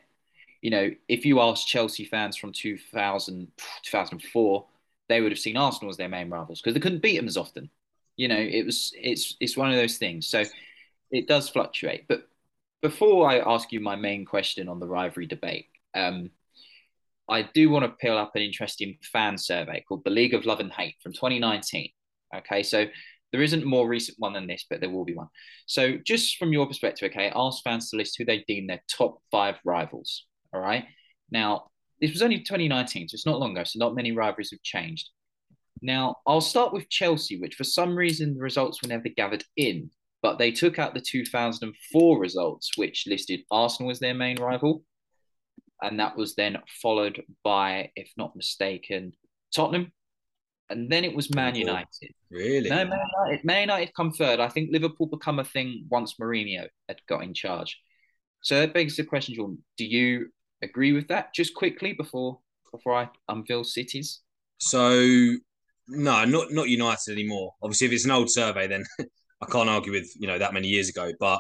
You 0.62 0.72
know, 0.72 0.92
if 1.08 1.26
you 1.26 1.40
ask 1.40 1.66
Chelsea 1.66 2.06
fans 2.06 2.36
from 2.36 2.52
2000, 2.52 3.48
2004, 3.84 4.66
they 5.08 5.22
would 5.22 5.32
have 5.32 5.40
seen 5.40 5.56
Arsenal 5.58 5.92
as 5.92 5.98
their 5.98 6.10
main 6.10 6.30
rivals 6.30 6.60
because 6.60 6.74
they 6.74 6.80
couldn't 6.80 7.02
beat 7.02 7.18
them 7.18 7.28
as 7.28 7.38
often. 7.38 7.70
You 8.18 8.28
know, 8.28 8.38
it 8.38 8.66
was 8.66 8.92
it's 8.96 9.38
it's 9.40 9.56
one 9.56 9.70
of 9.70 9.78
those 9.78 9.98
things. 9.98 10.28
So 10.28 10.44
it 11.12 11.28
does 11.28 11.50
fluctuate. 11.50 12.08
But 12.08 12.28
before 12.86 13.28
I 13.28 13.40
ask 13.40 13.72
you 13.72 13.80
my 13.80 13.96
main 13.96 14.26
question 14.26 14.70
on 14.70 14.80
the 14.80 14.86
rivalry 14.86 15.26
debate, 15.26 15.66
um, 15.96 16.30
I 17.28 17.50
do 17.52 17.68
want 17.72 17.84
to 17.84 17.90
peel 17.90 18.16
up 18.16 18.36
an 18.36 18.44
interesting 18.44 19.00
fan 19.02 19.40
survey 19.40 19.84
called 19.88 20.04
the 20.04 20.12
League 20.12 20.36
of 20.36 20.46
Love 20.46 20.60
and 20.60 20.72
Hate 20.72 20.94
from 21.02 21.12
2019. 21.12 21.90
Okay, 22.36 22.62
so 22.62 22.86
there 23.32 23.42
isn't 23.42 23.66
more 23.66 23.88
recent 23.88 24.20
one 24.20 24.34
than 24.34 24.46
this, 24.46 24.68
but 24.70 24.82
there 24.82 24.92
will 24.92 25.04
be 25.04 25.16
one. 25.16 25.30
So, 25.66 25.98
just 25.98 26.38
from 26.38 26.54
your 26.54 26.68
perspective, 26.68 27.10
okay, 27.10 27.32
ask 27.36 27.64
fans 27.64 27.90
to 27.90 27.98
list 27.98 28.18
who 28.20 28.26
they 28.26 28.46
deem 28.48 28.68
their 28.68 28.84
top 28.88 29.18
five 29.32 29.56
rivals. 29.66 30.28
All 30.54 30.62
right. 30.62 30.86
Now, 31.32 31.72
this 32.00 32.12
was 32.12 32.22
only 32.22 32.42
2019, 32.42 33.08
so 33.08 33.16
it's 33.16 33.26
not 33.26 33.40
long 33.40 33.54
ago, 33.54 33.64
so 33.64 33.80
not 33.80 33.96
many 33.96 34.12
rivalries 34.12 34.52
have 34.52 34.62
changed. 34.62 35.10
Now, 35.82 36.18
I'll 36.28 36.40
start 36.40 36.72
with 36.72 36.90
Chelsea, 36.90 37.42
which 37.42 37.56
for 37.56 37.64
some 37.64 37.96
reason 37.96 38.36
the 38.36 38.44
results 38.44 38.84
were 38.84 38.90
never 38.90 39.10
gathered 39.10 39.44
in, 39.58 39.90
but 40.26 40.40
they 40.40 40.50
took 40.52 40.80
out 40.80 40.96
the 40.96 41.02
2004 41.02 42.20
results, 42.20 42.72
which 42.78 43.06
listed 43.06 43.42
Arsenal 43.52 43.92
as 43.92 44.00
their 44.00 44.16
main 44.16 44.38
rival. 44.38 44.84
And 45.84 46.00
that 46.00 46.18
was 46.18 46.34
then 46.34 46.58
followed 46.82 47.22
by, 47.44 47.92
if 47.96 48.10
not 48.18 48.36
mistaken, 48.36 49.14
Tottenham, 49.56 49.92
and 50.72 50.92
then 50.92 51.06
it 51.06 51.16
was 51.16 51.32
Man 51.36 51.54
oh, 51.54 51.60
United. 51.60 52.10
Really? 52.32 52.68
No, 52.68 52.86
Man 52.86 53.00
United, 53.20 53.46
Man 53.46 53.62
United 53.62 53.94
come 53.94 54.12
third. 54.12 54.40
I 54.40 54.50
think 54.50 54.72
Liverpool 54.72 55.06
become 55.06 55.38
a 55.38 55.44
thing 55.44 55.86
once 55.92 56.16
Mourinho 56.20 56.70
had 56.90 56.98
got 57.08 57.22
in 57.22 57.36
charge. 57.36 57.80
So 58.42 58.60
that 58.62 58.74
begs 58.74 58.98
the 58.98 59.04
question, 59.04 59.36
Jordan. 59.36 59.64
Do 59.78 59.86
you 59.86 60.30
agree 60.64 60.94
with 60.94 61.08
that? 61.10 61.36
Just 61.36 61.54
quickly 61.54 61.94
before 61.94 62.40
before 62.72 62.96
I 62.96 63.10
unveil 63.30 63.64
cities. 63.64 64.22
So 64.58 64.90
no, 65.88 66.26
not 66.26 66.52
not 66.52 66.68
United 66.68 67.12
anymore. 67.12 67.54
Obviously, 67.62 67.86
if 67.86 67.94
it's 67.94 68.06
an 68.06 68.12
old 68.12 68.32
survey, 68.32 68.66
then 68.66 68.86
I 69.46 69.52
can't 69.52 69.70
argue 69.70 69.92
with 69.92 70.12
you 70.20 70.28
know 70.28 70.38
that 70.38 70.54
many 70.54 70.68
years 70.68 70.90
ago. 70.90 71.12
But 71.20 71.40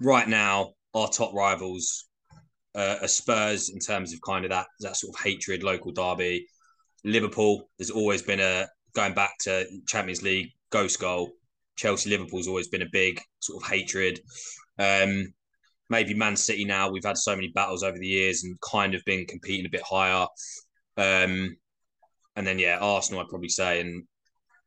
right 0.00 0.28
now, 0.28 0.72
our 0.94 1.08
top 1.08 1.34
rivals 1.34 2.06
uh, 2.74 2.96
are 3.02 3.08
Spurs 3.08 3.70
in 3.70 3.78
terms 3.78 4.12
of 4.12 4.20
kind 4.22 4.44
of 4.44 4.50
that 4.50 4.66
that 4.80 4.96
sort 4.96 5.14
of 5.14 5.24
hatred, 5.24 5.62
local 5.62 5.92
derby. 5.92 6.46
Liverpool, 7.04 7.68
there's 7.78 7.90
always 7.90 8.22
been 8.22 8.40
a 8.40 8.66
going 8.94 9.14
back 9.14 9.32
to 9.40 9.66
Champions 9.86 10.22
League 10.22 10.50
ghost 10.70 11.00
goal. 11.00 11.30
Chelsea, 11.76 12.10
Liverpool's 12.10 12.48
always 12.48 12.68
been 12.68 12.82
a 12.82 12.88
big 12.90 13.20
sort 13.38 13.62
of 13.62 13.70
hatred. 13.70 14.20
Um, 14.78 15.32
maybe 15.88 16.12
Man 16.14 16.36
City 16.36 16.64
now. 16.64 16.90
We've 16.90 17.04
had 17.04 17.16
so 17.16 17.34
many 17.34 17.48
battles 17.54 17.82
over 17.82 17.96
the 17.96 18.06
years 18.06 18.42
and 18.42 18.58
kind 18.60 18.94
of 18.94 19.04
been 19.04 19.26
competing 19.26 19.66
a 19.66 19.70
bit 19.70 19.82
higher. 19.88 20.26
Um, 20.96 21.56
and 22.34 22.46
then 22.46 22.58
yeah, 22.58 22.78
Arsenal, 22.80 23.20
I'd 23.20 23.28
probably 23.28 23.48
say, 23.48 23.80
and 23.80 24.04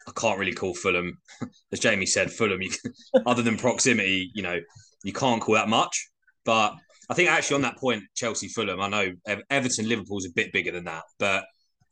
I 0.07 0.11
can't 0.15 0.39
really 0.39 0.53
call 0.53 0.73
Fulham, 0.73 1.17
as 1.71 1.79
Jamie 1.79 2.05
said, 2.05 2.31
Fulham. 2.31 2.61
You 2.61 2.71
other 3.25 3.41
than 3.41 3.57
proximity, 3.57 4.31
you 4.33 4.43
know, 4.43 4.59
you 5.03 5.13
can't 5.13 5.41
call 5.41 5.55
that 5.55 5.69
much. 5.69 6.09
But 6.45 6.75
I 7.09 7.13
think 7.13 7.29
actually 7.29 7.55
on 7.55 7.61
that 7.63 7.77
point, 7.77 8.03
Chelsea, 8.15 8.47
Fulham. 8.47 8.81
I 8.81 8.87
know 8.87 9.11
Everton, 9.49 9.87
Liverpool's 9.87 10.25
a 10.25 10.31
bit 10.33 10.51
bigger 10.51 10.71
than 10.71 10.85
that, 10.85 11.03
but 11.19 11.45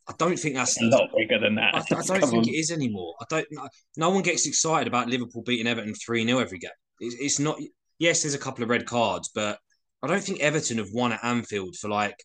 I 0.07 0.13
don't 0.17 0.39
think 0.39 0.55
that's 0.55 0.81
a 0.81 0.85
lot 0.85 1.09
bigger 1.15 1.39
than 1.39 1.55
that. 1.55 1.75
I, 1.75 1.79
I 1.79 2.01
don't 2.01 2.21
think 2.21 2.33
on. 2.33 2.49
it 2.49 2.57
is 2.57 2.71
anymore. 2.71 3.13
I 3.21 3.25
don't. 3.29 3.47
No 3.95 4.09
one 4.09 4.23
gets 4.23 4.47
excited 4.47 4.87
about 4.87 5.07
Liverpool 5.07 5.43
beating 5.45 5.67
Everton 5.67 5.93
three 5.93 6.25
0 6.25 6.39
every 6.39 6.57
game. 6.57 6.71
It's, 6.99 7.15
it's 7.19 7.39
not. 7.39 7.57
Yes, 7.99 8.23
there's 8.23 8.33
a 8.33 8.39
couple 8.39 8.63
of 8.63 8.69
red 8.69 8.85
cards, 8.87 9.29
but 9.35 9.59
I 10.01 10.07
don't 10.07 10.23
think 10.23 10.39
Everton 10.39 10.77
have 10.77 10.89
won 10.93 11.11
at 11.11 11.23
Anfield 11.23 11.75
for 11.75 11.89
like, 11.89 12.15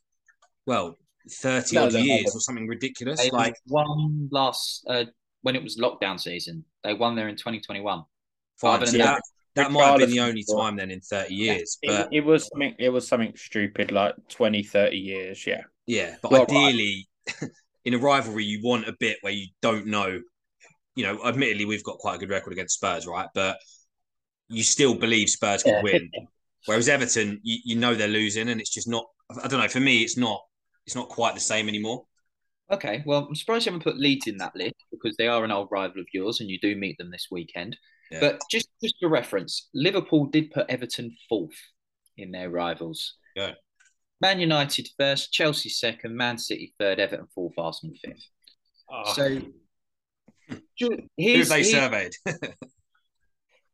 well, 0.66 0.97
thirty 1.31 1.77
no, 1.77 1.85
odd 1.85 1.92
years 1.92 2.35
or 2.35 2.40
something 2.40 2.68
ridiculous. 2.68 3.20
They 3.20 3.31
like 3.31 3.57
one 3.66 4.29
last 4.33 4.85
uh, 4.88 5.05
when 5.44 5.54
it 5.54 5.62
was 5.62 5.76
lockdown 5.76 6.18
season. 6.18 6.64
They 6.83 6.94
won 6.94 7.14
there 7.14 7.28
in 7.28 7.37
2021. 7.37 8.02
Fine, 8.57 8.87
so 8.87 8.98
that, 8.98 9.20
that 9.57 9.70
might 9.70 9.88
have 9.88 9.98
been 9.98 10.11
the 10.11 10.20
only 10.20 10.42
time 10.42 10.76
then 10.76 10.90
in 10.90 11.00
30 11.00 11.35
years. 11.35 11.78
Yeah, 11.83 11.90
but 11.90 12.12
it, 12.12 12.18
it, 12.18 12.24
was 12.24 12.48
something. 12.48 12.74
It 12.78 12.88
was 12.88 13.07
something 13.07 13.33
stupid 13.37 13.92
like 13.92 14.14
20, 14.30 14.62
30 14.62 14.96
years. 14.96 15.46
Yeah. 15.46 15.62
Yeah, 15.87 16.16
but 16.22 16.33
ideally. 16.33 17.07
Right. 17.42 17.50
in 17.85 17.92
a 17.92 17.98
rivalry, 17.98 18.44
you 18.44 18.61
want 18.64 18.88
a 18.88 18.94
bit 18.98 19.18
where 19.20 19.35
you 19.35 19.48
don't 19.61 19.87
know. 19.87 20.20
You 20.96 21.04
know, 21.04 21.24
admittedly, 21.26 21.66
we've 21.66 21.85
got 21.85 21.98
quite 21.98 22.16
a 22.16 22.18
good 22.18 22.30
record 22.30 22.54
against 22.54 22.76
Spurs, 22.76 23.07
right? 23.07 23.28
But 23.35 23.59
you 24.48 24.62
still 24.62 24.94
believe 24.94 25.28
Spurs 25.28 25.62
can 25.62 25.83
win. 25.83 26.11
Whereas 26.64 26.88
Everton, 26.88 27.40
you, 27.42 27.59
you 27.64 27.76
know 27.76 27.94
they're 27.94 28.09
losing, 28.09 28.48
and 28.48 28.61
it's 28.61 28.72
just 28.72 28.88
not. 28.88 29.04
I 29.30 29.46
don't 29.48 29.61
know. 29.61 29.68
For 29.68 29.80
me, 29.80 29.98
it's 29.98 30.16
not. 30.16 30.40
It's 30.87 30.96
not 30.96 31.11
quite 31.11 31.35
the 31.35 31.40
same 31.40 31.68
anymore. 31.68 32.04
Okay, 32.72 33.03
well, 33.05 33.27
I'm 33.29 33.35
surprised 33.35 33.66
you 33.66 33.72
haven't 33.72 33.85
put 33.85 33.98
Leeds 33.98 34.27
in 34.27 34.38
that 34.38 34.57
list 34.57 34.74
because 34.90 35.16
they 35.16 35.29
are 35.29 35.44
an 35.44 35.53
old 35.53 35.68
rival 35.70 36.00
of 36.00 36.07
yours, 36.14 36.40
and 36.40 36.48
you 36.48 36.59
do 36.59 36.74
meet 36.77 36.96
them 36.98 37.11
this 37.11 37.29
weekend. 37.31 37.77
Yeah. 38.11 38.20
But 38.20 38.40
just 38.50 38.68
just 38.83 38.94
for 39.00 39.09
reference, 39.09 39.68
Liverpool 39.74 40.27
did 40.27 40.50
put 40.50 40.70
Everton 40.70 41.14
fourth 41.29 41.57
in 42.16 42.33
their 42.33 42.50
rivals. 42.50 43.16
Yeah. 43.37 43.53
Man 44.20 44.40
United 44.40 44.88
first, 44.98 45.33
Chelsea 45.33 45.68
second, 45.68 46.16
Man 46.16 46.38
City 46.38 46.74
third, 46.79 47.00
Everton 47.00 47.27
fourth, 47.35 47.55
Arsenal 47.59 47.94
fifth. 48.03 48.27
Oh. 48.90 49.12
So 49.12 49.40
here's, 51.16 51.48
they 51.48 51.62
here's, 51.62 51.70
surveyed. 51.70 52.12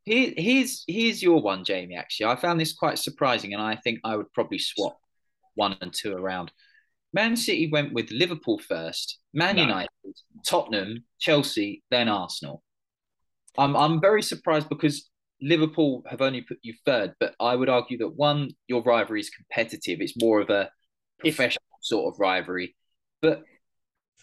here, 0.03 0.33
here's 0.35 0.83
here's 0.87 1.23
your 1.23 1.41
one, 1.41 1.63
Jamie. 1.63 1.95
Actually, 1.95 2.27
I 2.27 2.35
found 2.35 2.59
this 2.59 2.73
quite 2.73 2.99
surprising, 2.99 3.53
and 3.53 3.61
I 3.61 3.75
think 3.77 3.99
I 4.03 4.17
would 4.17 4.31
probably 4.33 4.59
swap 4.59 4.99
one 5.55 5.77
and 5.81 5.93
two 5.93 6.13
around. 6.13 6.51
Man 7.13 7.35
City 7.35 7.69
went 7.71 7.93
with 7.93 8.09
Liverpool 8.11 8.59
first, 8.59 9.19
Man 9.33 9.55
no. 9.55 9.63
United, 9.63 9.89
Tottenham, 10.45 11.03
Chelsea, 11.19 11.83
then 11.91 12.07
Arsenal. 12.07 12.63
I'm 13.57 13.75
I'm 13.75 13.99
very 13.99 14.21
surprised 14.21 14.69
because 14.69 15.09
Liverpool 15.41 16.03
have 16.09 16.21
only 16.21 16.41
put 16.41 16.59
you 16.61 16.73
third, 16.85 17.13
but 17.19 17.35
I 17.39 17.55
would 17.55 17.69
argue 17.69 17.97
that 17.99 18.15
one, 18.15 18.51
your 18.67 18.81
rivalry 18.83 19.19
is 19.19 19.29
competitive. 19.29 19.99
It's 19.99 20.21
more 20.21 20.39
of 20.39 20.49
a 20.49 20.69
professional 21.19 21.63
sort 21.81 22.13
of 22.13 22.19
rivalry. 22.19 22.75
But 23.21 23.43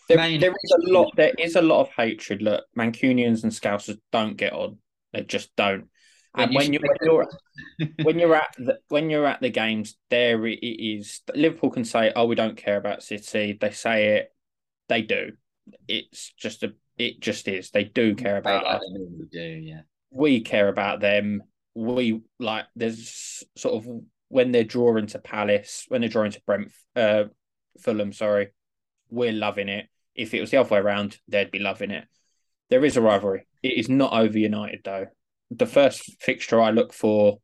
there, 0.08 0.38
there 0.38 0.52
is 0.52 0.72
a 0.72 0.92
lot. 0.92 1.10
There 1.16 1.32
is 1.38 1.56
a 1.56 1.62
lot 1.62 1.82
of 1.82 1.90
hatred. 1.96 2.40
Look, 2.40 2.64
Mancunians 2.76 3.42
and 3.42 3.52
Scousers 3.52 3.98
don't 4.12 4.36
get 4.36 4.52
on. 4.52 4.78
They 5.12 5.22
just 5.22 5.54
don't. 5.56 5.88
And 6.36 6.54
when, 6.54 6.72
you, 6.72 6.78
when 6.80 6.96
you're 7.02 7.28
when 8.02 8.18
you're 8.18 8.34
at 8.34 8.54
the, 8.58 8.78
when 8.88 9.10
you're 9.10 9.26
at 9.26 9.40
the 9.40 9.50
games, 9.50 9.96
there 10.10 10.46
it 10.46 10.58
is. 10.62 11.20
Liverpool 11.34 11.70
can 11.70 11.84
say, 11.84 12.12
"Oh, 12.14 12.26
we 12.26 12.34
don't 12.34 12.56
care 12.56 12.76
about 12.76 13.02
City." 13.02 13.56
They 13.60 13.70
say 13.70 14.16
it. 14.16 14.32
They 14.88 15.02
do. 15.02 15.32
It's 15.86 16.32
just 16.38 16.62
a. 16.62 16.74
It 16.96 17.20
just 17.20 17.46
is. 17.48 17.70
They 17.70 17.84
do 17.84 18.14
care 18.14 18.38
about 18.38 18.66
us. 18.66 18.82
They 18.92 19.38
do, 19.38 19.48
yeah 19.60 19.80
we 20.10 20.40
care 20.40 20.68
about 20.68 21.00
them. 21.00 21.42
We 21.74 22.22
like 22.38 22.66
there's 22.74 23.44
sort 23.56 23.74
of 23.74 24.02
when 24.28 24.52
they're 24.52 24.64
drawing 24.64 25.06
to 25.08 25.18
Palace, 25.18 25.84
when 25.88 26.00
they're 26.00 26.10
drawing 26.10 26.32
to 26.32 26.42
Brent, 26.46 26.72
uh, 26.96 27.24
Fulham, 27.80 28.12
sorry, 28.12 28.48
we're 29.10 29.32
loving 29.32 29.68
it. 29.68 29.86
If 30.14 30.34
it 30.34 30.40
was 30.40 30.50
the 30.50 30.58
other 30.58 30.74
way 30.74 30.80
around, 30.80 31.18
they'd 31.28 31.50
be 31.50 31.60
loving 31.60 31.90
it. 31.90 32.04
There 32.68 32.84
is 32.84 32.96
a 32.96 33.00
rivalry. 33.00 33.46
It 33.62 33.78
is 33.78 33.88
not 33.88 34.12
over 34.12 34.38
United 34.38 34.80
though. 34.84 35.06
The 35.50 35.66
first 35.66 36.20
fixture 36.20 36.60
I 36.60 36.70
look 36.70 36.92
for 36.92 37.38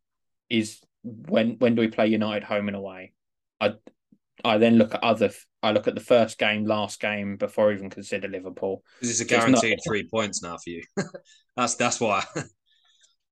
is 0.58 0.80
when 1.02 1.56
when 1.58 1.74
do 1.74 1.80
we 1.80 1.88
play 1.88 2.06
United 2.06 2.44
home 2.44 2.68
and 2.68 2.76
away? 2.76 3.12
I 3.60 3.74
I 4.44 4.58
then 4.58 4.76
look 4.76 4.94
at 4.94 5.02
other. 5.02 5.30
I 5.62 5.72
look 5.72 5.88
at 5.88 5.94
the 5.94 6.00
first 6.00 6.38
game, 6.38 6.66
last 6.66 7.00
game 7.00 7.36
before 7.36 7.70
I 7.70 7.74
even 7.74 7.88
consider 7.88 8.28
Liverpool. 8.28 8.82
This 9.00 9.10
is 9.10 9.20
a 9.20 9.24
guaranteed 9.24 9.78
not, 9.78 9.78
three 9.86 10.08
points 10.08 10.42
now 10.42 10.56
for 10.56 10.70
you. 10.70 10.82
that's 11.56 11.76
that's 11.76 12.00
why. 12.00 12.24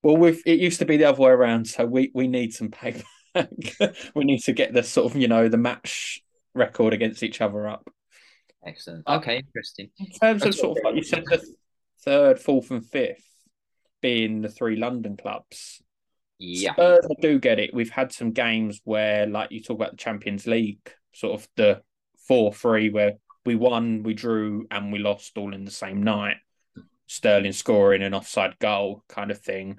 well, 0.03 0.17
we've 0.17 0.43
it 0.47 0.59
used 0.59 0.79
to 0.79 0.87
be 0.87 0.97
the 0.97 1.05
other 1.05 1.21
way 1.21 1.31
around, 1.31 1.67
so 1.67 1.85
we 1.85 2.11
we 2.15 2.29
need 2.29 2.53
some 2.53 2.71
payback. 2.71 3.05
we 4.15 4.25
need 4.25 4.41
to 4.41 4.53
get 4.53 4.73
the 4.73 4.83
sort 4.83 5.11
of 5.11 5.21
you 5.21 5.29
know 5.29 5.49
the 5.49 5.59
match 5.59 6.23
record 6.55 6.95
against 6.95 7.23
each 7.23 7.41
other 7.41 7.69
up. 7.69 7.89
Excellent. 8.65 9.07
Okay, 9.07 9.39
interesting. 9.39 9.91
In 9.99 10.07
terms 10.21 10.43
that's 10.43 10.57
of 10.57 10.61
sort 10.61 10.79
of 10.79 10.85
like 10.85 10.97
you 10.97 11.03
said, 11.03 11.25
the 11.27 11.45
third, 12.05 12.39
fourth, 12.39 12.71
and 12.71 12.85
fifth 12.85 13.25
being 14.01 14.43
the 14.43 14.49
three 14.49 14.77
London 14.77 15.17
clubs. 15.17 15.83
Yeah. 16.43 16.73
Spurs, 16.73 17.07
I 17.09 17.15
do 17.21 17.39
get 17.39 17.61
it. 17.61 17.73
We've 17.73 17.91
had 17.91 18.13
some 18.13 18.33
games 18.33 18.81
where, 18.85 19.27
like 19.27 19.53
you 19.53 19.63
talk 19.63 19.77
about 19.77 19.93
the 19.93 19.97
Champions 19.97 20.47
League, 20.47 20.93
sort 21.13 21.41
of 21.41 21.49
the 21.57 21.83
4 22.27 22.53
3, 22.53 22.91
where 22.91 23.13
we 23.45 23.55
won, 23.55 24.03
we 24.03 24.15
drew, 24.15 24.67
and 24.71 24.93
we 24.93 24.99
lost 24.99 25.39
all 25.39 25.55
in 25.55 25.65
the 25.65 25.71
same 25.71 26.03
night. 26.03 26.37
Sterling 27.07 27.53
scoring 27.53 28.03
an 28.03 28.15
offside 28.15 28.59
goal 28.59 29.05
kind 29.09 29.31
of 29.31 29.39
thing. 29.39 29.79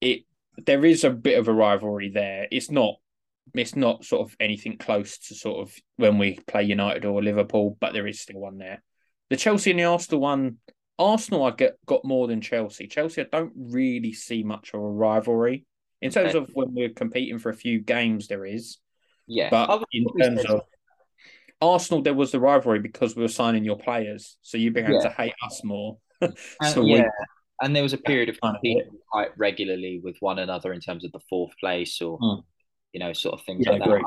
It 0.00 0.24
there 0.66 0.84
is 0.84 1.04
a 1.04 1.10
bit 1.10 1.38
of 1.38 1.48
a 1.48 1.52
rivalry 1.52 2.10
there. 2.10 2.48
It's 2.50 2.70
not 2.70 2.96
it's 3.54 3.76
not 3.76 4.04
sort 4.04 4.28
of 4.28 4.36
anything 4.40 4.76
close 4.76 5.18
to 5.18 5.34
sort 5.34 5.60
of 5.60 5.74
when 5.96 6.18
we 6.18 6.38
play 6.46 6.64
United 6.64 7.04
or 7.04 7.22
Liverpool, 7.22 7.78
but 7.80 7.92
there 7.92 8.06
is 8.06 8.20
still 8.20 8.40
one 8.40 8.58
there. 8.58 8.82
The 9.30 9.36
Chelsea 9.36 9.70
and 9.70 9.78
the 9.78 9.84
Arsenal 9.84 10.20
one, 10.20 10.56
Arsenal 10.98 11.44
I 11.44 11.52
get 11.52 11.76
got 11.86 12.04
more 12.04 12.26
than 12.26 12.40
Chelsea. 12.40 12.88
Chelsea 12.88 13.22
I 13.22 13.26
don't 13.30 13.52
really 13.56 14.12
see 14.12 14.42
much 14.42 14.74
of 14.74 14.80
a 14.80 14.82
rivalry 14.82 15.64
in 16.00 16.10
terms 16.10 16.34
Okay. 16.34 16.38
of 16.44 16.50
when 16.54 16.74
we're 16.74 16.88
competing 16.90 17.38
for 17.38 17.50
a 17.50 17.54
few 17.54 17.80
games. 17.80 18.28
There 18.28 18.44
is, 18.46 18.78
Yeah, 19.26 19.50
but 19.50 19.70
I 19.70 19.82
in 19.92 20.06
terms 20.20 20.44
of 20.46 20.62
Arsenal, 21.60 22.02
there 22.02 22.14
was 22.14 22.30
the 22.30 22.40
rivalry 22.40 22.78
because 22.78 23.16
we 23.16 23.22
were 23.22 23.28
signing 23.28 23.64
your 23.64 23.78
players, 23.78 24.36
so 24.42 24.56
you 24.58 24.70
began 24.70 24.94
Yeah. 24.94 25.00
to 25.00 25.10
hate 25.10 25.34
us 25.44 25.62
more. 25.64 25.98
and, 26.20 26.36
so 26.62 26.82
we- 26.82 26.96
yeah, 26.96 27.08
and 27.62 27.74
there 27.74 27.82
was 27.82 27.92
a 27.92 27.98
period 27.98 28.28
of 28.28 28.40
kind 28.40 28.56
of 28.56 28.62
competing 28.62 28.98
quite 29.10 29.36
regularly 29.36 30.00
with 30.02 30.16
one 30.20 30.38
another 30.38 30.72
in 30.72 30.80
terms 30.80 31.04
of 31.04 31.12
the 31.12 31.20
fourth 31.28 31.52
place 31.58 32.00
or 32.00 32.18
Hmm. 32.18 32.40
you 32.92 33.00
know 33.00 33.12
sort 33.12 33.34
of 33.38 33.44
things 33.44 33.66
Yeah, 33.66 33.72
like 33.72 33.82
I 33.82 33.86
that. 33.86 33.94
agree. 33.94 34.04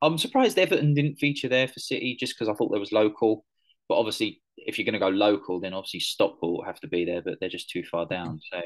I'm 0.00 0.18
surprised 0.18 0.58
Everton 0.58 0.94
didn't 0.94 1.16
feature 1.16 1.48
there 1.48 1.68
for 1.68 1.78
City 1.78 2.16
just 2.18 2.34
because 2.34 2.48
I 2.48 2.54
thought 2.54 2.70
there 2.70 2.80
was 2.80 2.92
local. 2.92 3.44
But 3.88 3.98
obviously, 3.98 4.40
if 4.56 4.78
you're 4.78 4.84
going 4.84 4.94
to 4.94 4.98
go 4.98 5.08
local, 5.08 5.60
then 5.60 5.74
obviously 5.74 6.00
Stockport 6.00 6.66
have 6.66 6.80
to 6.80 6.88
be 6.88 7.04
there, 7.04 7.20
but 7.22 7.38
they're 7.40 7.48
just 7.48 7.68
too 7.70 7.84
far 7.84 8.06
down. 8.06 8.40
So, 8.52 8.60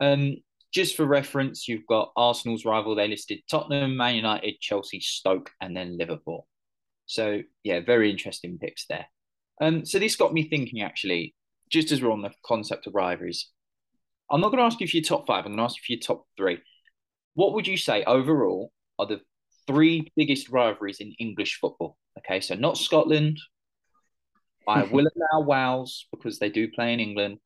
um, 0.00 0.36
just 0.72 0.96
for 0.96 1.04
reference, 1.04 1.66
you've 1.66 1.86
got 1.86 2.12
Arsenal's 2.16 2.64
rival. 2.64 2.94
They 2.94 3.08
listed 3.08 3.40
Tottenham, 3.50 3.96
Man 3.96 4.16
United, 4.16 4.60
Chelsea, 4.60 5.00
Stoke, 5.00 5.50
and 5.60 5.76
then 5.76 5.96
Liverpool. 5.96 6.46
So, 7.06 7.40
yeah, 7.64 7.80
very 7.80 8.10
interesting 8.10 8.58
picks 8.58 8.86
there. 8.86 9.06
Um, 9.60 9.84
so 9.84 9.98
this 9.98 10.16
got 10.16 10.34
me 10.34 10.48
thinking 10.48 10.82
actually, 10.82 11.34
just 11.70 11.90
as 11.90 12.02
we're 12.02 12.12
on 12.12 12.22
the 12.22 12.32
concept 12.44 12.86
of 12.86 12.94
rivalries, 12.94 13.50
I'm 14.30 14.40
not 14.40 14.48
going 14.48 14.58
to 14.58 14.64
ask 14.64 14.80
you 14.80 14.86
for 14.88 14.96
your 14.96 15.04
top 15.04 15.26
five. 15.26 15.44
I'm 15.44 15.52
going 15.52 15.58
to 15.58 15.62
ask 15.62 15.76
you 15.76 15.82
for 15.86 15.92
your 15.92 16.00
top 16.00 16.26
three. 16.36 16.58
What 17.34 17.54
would 17.54 17.66
you 17.66 17.76
say 17.76 18.04
overall 18.04 18.72
are 18.98 19.06
the 19.06 19.20
three 19.66 20.12
biggest 20.16 20.50
rivalries 20.50 21.00
in 21.00 21.12
English 21.18 21.58
football? 21.60 21.96
Okay, 22.18 22.40
so 22.40 22.54
not 22.54 22.76
Scotland. 22.76 23.38
I 24.66 24.82
will 24.82 25.06
allow 25.32 25.46
Wales 25.46 26.06
because 26.12 26.38
they 26.38 26.50
do 26.50 26.68
play 26.68 26.92
in 26.92 27.00
England. 27.00 27.38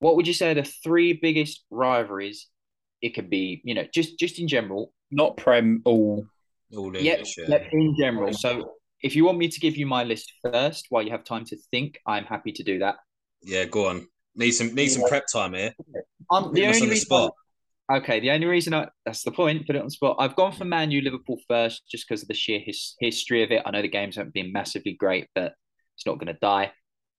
What 0.00 0.16
would 0.16 0.26
you 0.26 0.34
say 0.34 0.50
are 0.50 0.54
the 0.54 0.64
three 0.64 1.12
biggest 1.12 1.64
rivalries? 1.70 2.48
It 3.00 3.10
could 3.10 3.30
be, 3.30 3.62
you 3.64 3.74
know, 3.74 3.84
just 3.94 4.18
just 4.18 4.38
in 4.38 4.48
general. 4.48 4.92
Not 5.10 5.36
Prem 5.36 5.82
all. 5.84 6.26
All 6.76 6.96
yeah, 6.96 7.22
Yeah. 7.36 7.68
in 7.72 7.96
general. 7.98 8.32
So 8.32 8.74
if 9.02 9.16
you 9.16 9.24
want 9.24 9.38
me 9.38 9.48
to 9.48 9.60
give 9.60 9.76
you 9.76 9.86
my 9.86 10.04
list 10.04 10.32
first 10.42 10.86
while 10.90 11.02
you 11.02 11.10
have 11.10 11.24
time 11.24 11.44
to 11.46 11.56
think, 11.70 11.98
I'm 12.06 12.24
happy 12.24 12.52
to 12.52 12.62
do 12.62 12.78
that. 12.80 12.96
yeah, 13.42 13.64
go 13.64 13.86
on. 13.86 14.06
Need 14.36 14.52
some 14.52 14.74
need 14.74 14.88
some 14.88 15.08
prep 15.08 15.24
time 15.32 15.54
here. 15.54 15.74
Um, 16.30 16.52
the 16.54 16.66
only 16.66 16.82
on 16.82 16.86
the 16.86 16.90
reason 16.90 16.96
spot. 16.96 17.34
Okay, 17.92 18.20
the 18.20 18.30
only 18.30 18.46
reason 18.46 18.72
I 18.72 18.88
that's 19.04 19.24
the 19.24 19.32
point, 19.32 19.66
put 19.66 19.74
it 19.74 19.80
on 19.80 19.86
the 19.86 19.90
spot. 19.90 20.16
I've 20.20 20.36
gone 20.36 20.52
for 20.52 20.64
Man 20.64 20.92
U 20.92 21.00
Liverpool 21.00 21.38
first 21.48 21.82
just 21.90 22.06
because 22.08 22.22
of 22.22 22.28
the 22.28 22.34
sheer 22.34 22.60
his, 22.60 22.94
history 23.00 23.42
of 23.42 23.50
it. 23.50 23.62
I 23.66 23.70
know 23.72 23.82
the 23.82 23.88
games 23.88 24.16
haven't 24.16 24.34
been 24.34 24.52
massively 24.52 24.92
great, 24.92 25.26
but 25.34 25.54
it's 25.96 26.06
not 26.06 26.18
going 26.20 26.32
to 26.32 26.38
die. 26.40 26.70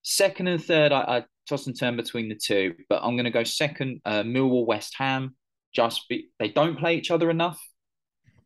Second 0.03 0.47
and 0.47 0.63
third, 0.63 0.91
I, 0.91 1.01
I 1.01 1.25
toss 1.47 1.67
and 1.67 1.77
turn 1.77 1.95
between 1.95 2.29
the 2.29 2.35
two, 2.35 2.75
but 2.89 3.01
I'm 3.03 3.15
going 3.15 3.25
to 3.25 3.31
go 3.31 3.43
second, 3.43 4.01
uh, 4.05 4.23
Millwall 4.23 4.65
West 4.65 4.95
Ham. 4.97 5.35
Just 5.73 6.07
be, 6.09 6.29
they 6.39 6.49
don't 6.49 6.77
play 6.77 6.95
each 6.95 7.11
other 7.11 7.29
enough, 7.29 7.59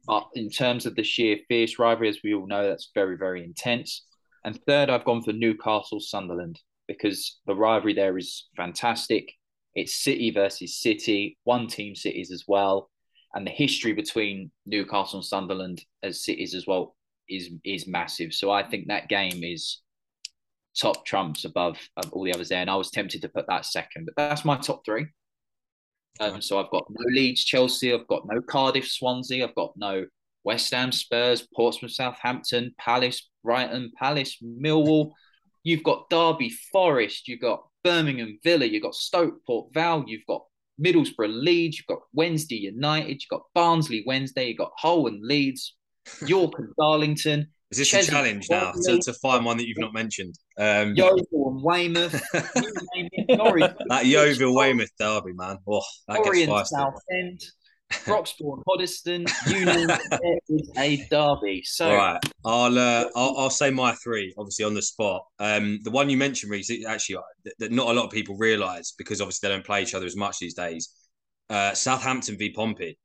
but 0.06 0.28
in 0.36 0.50
terms 0.50 0.86
of 0.86 0.96
the 0.96 1.04
sheer 1.04 1.38
fierce 1.48 1.80
rivalry, 1.80 2.10
as 2.10 2.20
we 2.24 2.34
all 2.34 2.46
know, 2.46 2.68
that's 2.68 2.92
very 2.94 3.18
very 3.18 3.44
intense. 3.44 4.06
And 4.44 4.60
third, 4.68 4.90
I've 4.90 5.06
gone 5.06 5.24
for 5.24 5.34
Newcastle 5.34 6.00
Sunderland 6.00 6.60
because 6.88 7.40
the 7.48 7.56
rivalry 7.56 7.94
there 7.94 8.16
is 8.18 8.48
fantastic. 8.56 9.32
It's 9.74 10.04
City 10.04 10.30
versus 10.30 10.80
City, 10.80 11.38
one 11.46 11.68
team 11.68 11.96
cities 11.96 12.32
as 12.32 12.44
well, 12.48 12.92
and 13.34 13.46
the 13.46 13.52
history 13.52 13.94
between 13.94 14.52
Newcastle 14.68 15.20
and 15.20 15.26
Sunderland 15.26 15.84
as 16.04 16.24
cities 16.24 16.54
as 16.54 16.68
well 16.68 16.96
is 17.28 17.50
is 17.64 17.88
massive. 17.88 18.34
So 18.34 18.52
I 18.52 18.62
think 18.62 18.88
that 18.88 19.10
game 19.10 19.44
is 19.44 19.82
top 20.80 21.06
trumps 21.06 21.46
above 21.46 21.78
all 22.12 22.24
the 22.24 22.34
others 22.34 22.50
there. 22.50 22.62
And 22.62 22.70
I 22.70 22.76
was 22.76 22.92
tempted 22.92 23.22
to 23.22 23.30
put 23.30 23.48
that 23.48 23.66
second, 23.66 24.06
but 24.06 24.16
that's 24.16 24.46
my 24.46 24.58
top 24.58 24.84
three. 24.86 25.08
Um, 26.20 26.42
so 26.42 26.60
I've 26.60 26.72
got 26.72 26.86
no 26.90 27.06
Leeds, 27.10 27.44
Chelsea. 27.44 27.94
I've 27.94 28.08
got 28.08 28.26
no 28.26 28.42
Cardiff, 28.42 28.88
Swansea. 28.88 29.46
I've 29.46 29.56
got 29.56 29.74
no 29.76 30.06
West 30.44 30.74
Ham, 30.74 30.92
Spurs, 30.92 31.48
Portsmouth, 31.56 31.92
Southampton, 31.92 32.74
Palace, 32.78 33.30
Brighton, 33.44 33.92
Palace, 33.98 34.38
Millwall. 34.42 35.12
You've 35.64 35.84
got 35.84 36.10
Derby, 36.10 36.52
Forest. 36.72 37.28
You've 37.28 37.42
got 37.42 37.66
Birmingham, 37.84 38.40
Villa. 38.44 38.66
You've 38.66 38.84
got 38.84 38.96
Stoke, 38.96 39.46
Port 39.46 39.74
Vale. 39.74 40.06
You've 40.08 40.26
got 40.28 40.46
Middlesbrough, 40.82 41.44
Leeds. 41.44 41.80
You've 41.80 41.88
got 41.88 42.06
Wednesday 42.14 42.58
United. 42.58 43.22
You've 43.22 43.30
got 43.30 43.48
Barnsley, 43.54 44.04
Wednesday. 44.06 44.50
You've 44.50 44.58
got 44.58 44.74
Hull 44.78 45.08
and 45.08 45.22
Leeds. 45.26 45.76
York 46.26 46.54
and 46.58 46.70
Darlington. 46.80 47.48
Is 47.78 47.92
this 47.92 48.08
a 48.08 48.10
challenge 48.10 48.50
now 48.50 48.72
to, 48.72 49.00
to 49.00 49.14
find 49.14 49.44
one 49.44 49.58
that 49.58 49.68
you've 49.68 49.80
not 49.80 49.94
mentioned? 49.94 50.36
Um, 50.58 50.96
Yeovil 50.96 51.26
and 51.34 51.62
Weymouth. 51.62 52.24
You 52.34 52.74
name 52.96 53.10
it, 53.12 53.38
Norwich, 53.38 53.72
that 53.90 54.06
Yeovil 54.06 54.56
Weymouth 54.56 54.92
derby, 54.98 55.34
man. 55.34 55.58
Oh, 55.68 55.82
that 56.08 56.24
Bury 56.24 56.46
gets. 56.46 56.70
Southend. 56.70 57.42
Broxbourne, 57.92 58.64
Hoddesdon, 58.68 59.30
Union 59.48 59.88
there 59.88 60.40
is 60.50 60.72
a 60.76 61.06
derby. 61.12 61.62
So 61.64 61.88
All 61.88 61.96
right, 61.96 62.20
I'll, 62.44 62.80
uh, 62.80 63.10
I'll 63.16 63.38
I'll 63.38 63.50
say 63.52 63.70
my 63.70 63.94
three, 64.04 64.34
obviously 64.40 64.66
on 64.66 64.74
the 64.74 64.82
spot. 64.82 65.24
Um, 65.38 65.80
the 65.84 65.92
one 65.92 66.10
you 66.10 66.18
mentioned, 66.18 66.52
it 66.52 66.86
actually 66.88 67.18
that, 67.44 67.54
that 67.60 67.72
not 67.72 67.88
a 67.88 67.94
lot 67.94 68.06
of 68.06 68.12
people 68.12 68.38
realise 68.38 68.94
because 68.98 69.22
obviously 69.22 69.48
they 69.48 69.54
don't 69.54 69.66
play 69.66 69.84
each 69.84 69.94
other 69.94 70.08
as 70.08 70.16
much 70.16 70.40
these 70.40 70.56
days. 70.56 70.96
Uh, 71.50 71.74
Southampton 71.74 72.38
v 72.38 72.52
Pompey. 72.52 72.98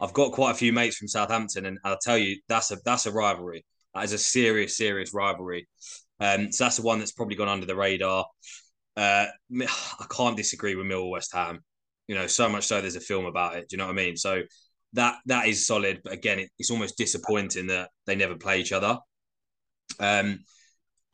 I've 0.00 0.12
got 0.12 0.32
quite 0.32 0.50
a 0.50 0.54
few 0.54 0.72
mates 0.72 0.96
from 0.96 1.06
Southampton, 1.06 1.64
and 1.64 1.78
I'll 1.84 1.98
tell 2.02 2.18
you 2.18 2.40
that's 2.48 2.72
a 2.72 2.78
that's 2.84 3.06
a 3.06 3.12
rivalry. 3.12 3.64
That 3.94 4.04
is 4.04 4.12
a 4.12 4.18
serious, 4.18 4.76
serious 4.76 5.12
rivalry. 5.12 5.68
Um, 6.20 6.52
so 6.52 6.64
that's 6.64 6.76
the 6.76 6.82
one 6.82 6.98
that's 6.98 7.12
probably 7.12 7.36
gone 7.36 7.48
under 7.48 7.66
the 7.66 7.76
radar. 7.76 8.26
Uh, 8.96 9.26
I 9.60 10.06
can't 10.10 10.36
disagree 10.36 10.74
with 10.74 10.86
Millwall 10.86 11.10
West 11.10 11.34
Ham. 11.34 11.60
You 12.08 12.14
know, 12.14 12.26
so 12.26 12.48
much 12.48 12.64
so 12.64 12.80
there's 12.80 12.96
a 12.96 13.00
film 13.00 13.26
about 13.26 13.56
it. 13.56 13.68
Do 13.68 13.74
you 13.74 13.78
know 13.78 13.86
what 13.86 13.92
I 13.92 13.96
mean? 13.96 14.16
So 14.16 14.42
that 14.94 15.16
that 15.26 15.46
is 15.46 15.66
solid. 15.66 16.00
But 16.04 16.12
again, 16.12 16.38
it, 16.40 16.50
it's 16.58 16.70
almost 16.70 16.96
disappointing 16.96 17.68
that 17.68 17.90
they 18.06 18.14
never 18.14 18.36
play 18.36 18.60
each 18.60 18.72
other. 18.72 18.98
Um, 19.98 20.40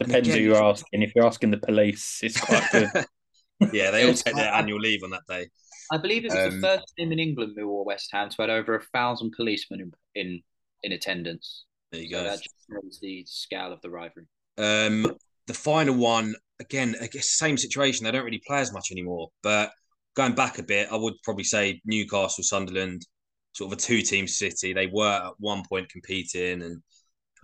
Depends 0.00 0.28
who 0.28 0.38
you're 0.38 0.62
asking. 0.62 1.02
If 1.02 1.12
you're 1.14 1.26
asking 1.26 1.50
the 1.50 1.58
police, 1.58 2.20
it's 2.22 2.40
quite 2.40 2.64
good. 2.70 2.90
yeah, 3.72 3.90
they 3.90 4.06
all 4.06 4.14
take 4.14 4.36
their 4.36 4.52
annual 4.52 4.78
leave 4.78 5.02
on 5.02 5.10
that 5.10 5.22
day. 5.28 5.48
I 5.90 5.98
believe 5.98 6.24
it 6.24 6.32
was 6.32 6.52
Um, 6.54 6.60
the 6.60 6.66
first 6.66 6.92
team 6.96 7.12
in 7.12 7.18
England, 7.18 7.56
Millwall 7.58 7.84
West 7.84 8.10
Ham, 8.12 8.28
to 8.28 8.36
had 8.42 8.50
over 8.50 8.74
a 8.76 8.82
thousand 8.92 9.32
policemen 9.36 9.80
in 9.80 9.92
in, 10.14 10.42
in 10.82 10.92
attendance. 10.92 11.64
There 11.92 12.00
you 12.02 12.10
So 12.10 12.16
go. 12.16 12.24
that 12.24 12.42
just 12.42 12.54
shows 12.70 12.98
the 13.00 13.24
scale 13.26 13.72
of 13.72 13.80
the 13.80 13.90
rivalry. 13.90 14.26
Um, 14.56 15.16
the 15.46 15.54
final 15.54 15.94
one, 15.94 16.34
again, 16.60 16.96
I 17.00 17.06
guess 17.06 17.30
same 17.30 17.56
situation. 17.56 18.04
They 18.04 18.10
don't 18.10 18.24
really 18.24 18.42
play 18.46 18.58
as 18.58 18.72
much 18.72 18.90
anymore. 18.90 19.28
But 19.42 19.72
going 20.14 20.34
back 20.34 20.58
a 20.58 20.62
bit, 20.62 20.88
I 20.92 20.96
would 20.96 21.14
probably 21.22 21.44
say 21.44 21.80
Newcastle, 21.84 22.44
Sunderland, 22.44 23.06
sort 23.52 23.72
of 23.72 23.78
a 23.78 23.80
two-team 23.80 24.26
city. 24.28 24.72
They 24.72 24.86
were 24.86 25.28
at 25.28 25.32
one 25.38 25.62
point 25.68 25.88
competing, 25.88 26.62
and 26.62 26.82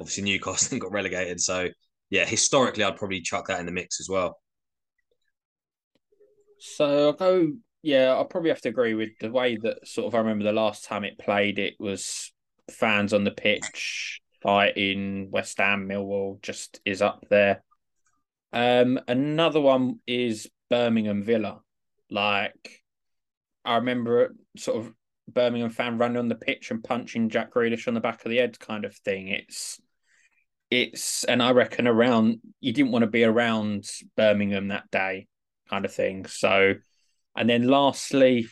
obviously 0.01 0.25
Newcastle 0.25 0.79
got 0.81 0.93
relegated. 0.93 1.41
So 1.41 1.69
yeah, 2.11 2.25
historically, 2.27 2.85
I'd 2.85 2.97
probably 2.97 3.21
chuck 3.23 3.49
that 3.49 3.61
in 3.61 3.67
the 3.67 3.73
mix 3.73 4.01
as 4.01 4.09
well. 4.09 4.39
So 6.59 7.07
I'll 7.09 7.13
go. 7.13 7.53
Yeah, 7.83 8.13
I'll 8.15 8.25
probably 8.25 8.51
have 8.51 8.63
to 8.63 8.71
agree 8.71 8.95
with 8.95 9.11
the 9.21 9.31
way 9.31 9.57
that 9.59 9.87
sort 9.87 10.07
of 10.07 10.15
I 10.15 10.19
remember 10.19 10.45
the 10.45 10.53
last 10.53 10.85
time 10.85 11.05
it 11.05 11.19
played. 11.19 11.59
It 11.59 11.75
was 11.79 12.33
fans 12.71 13.13
on 13.13 13.25
the 13.25 13.31
pitch 13.31 14.23
fighting. 14.45 15.31
West 15.33 15.59
Ham, 15.59 15.89
Millwall 15.89 16.41
just 16.43 16.81
is 16.85 17.03
up 17.03 17.25
there. 17.29 17.65
Um, 18.53 19.01
another 19.09 19.61
one 19.61 19.99
is 20.07 20.49
Birmingham 20.71 21.25
Villa. 21.25 21.61
Like 22.11 22.83
I 23.65 23.77
remember 23.77 24.37
sort 24.57 24.77
of 24.79 24.93
Birmingham 25.27 25.71
fan 25.71 25.99
running 25.99 26.19
on 26.19 26.29
the 26.29 26.35
pitch 26.35 26.71
and 26.71 26.85
punching 26.85 27.31
Jack 27.31 27.53
Grealish 27.53 27.89
on 27.89 27.95
the 27.95 28.01
back 28.01 28.25
of 28.25 28.31
the 28.31 28.37
head, 28.37 28.61
kind 28.61 28.85
of 28.85 28.95
thing. 28.95 29.29
It's 29.29 29.81
it's 30.71 31.25
and 31.25 31.43
I 31.43 31.53
reckon 31.53 31.89
around 31.89 32.41
you 32.61 32.73
didn't 32.73 32.93
want 32.93 33.03
to 33.03 33.11
be 33.11 33.25
around 33.25 33.89
Birmingham 34.17 34.69
that 34.69 34.91
day, 34.91 35.27
kind 35.71 35.85
of 35.85 35.93
thing. 35.93 36.27
So, 36.27 36.75
and 37.35 37.49
then 37.49 37.67
lastly, 37.67 38.47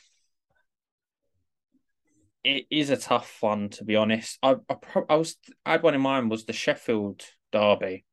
it 2.44 2.66
is 2.70 2.90
a 2.90 2.96
tough 2.96 3.38
one 3.40 3.68
to 3.70 3.84
be 3.84 3.96
honest. 3.96 4.38
I 4.42 4.56
I, 4.68 4.74
pro- 4.74 5.06
I 5.08 5.16
was 5.16 5.36
I 5.64 5.72
had 5.72 5.82
one 5.82 5.94
in 5.94 6.00
mind 6.00 6.30
was 6.30 6.44
the 6.44 6.52
Sheffield 6.52 7.24
derby, 7.52 8.04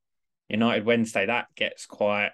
United 0.49 0.85
Wednesday. 0.85 1.25
That 1.25 1.47
gets 1.55 1.85
quite 1.85 2.31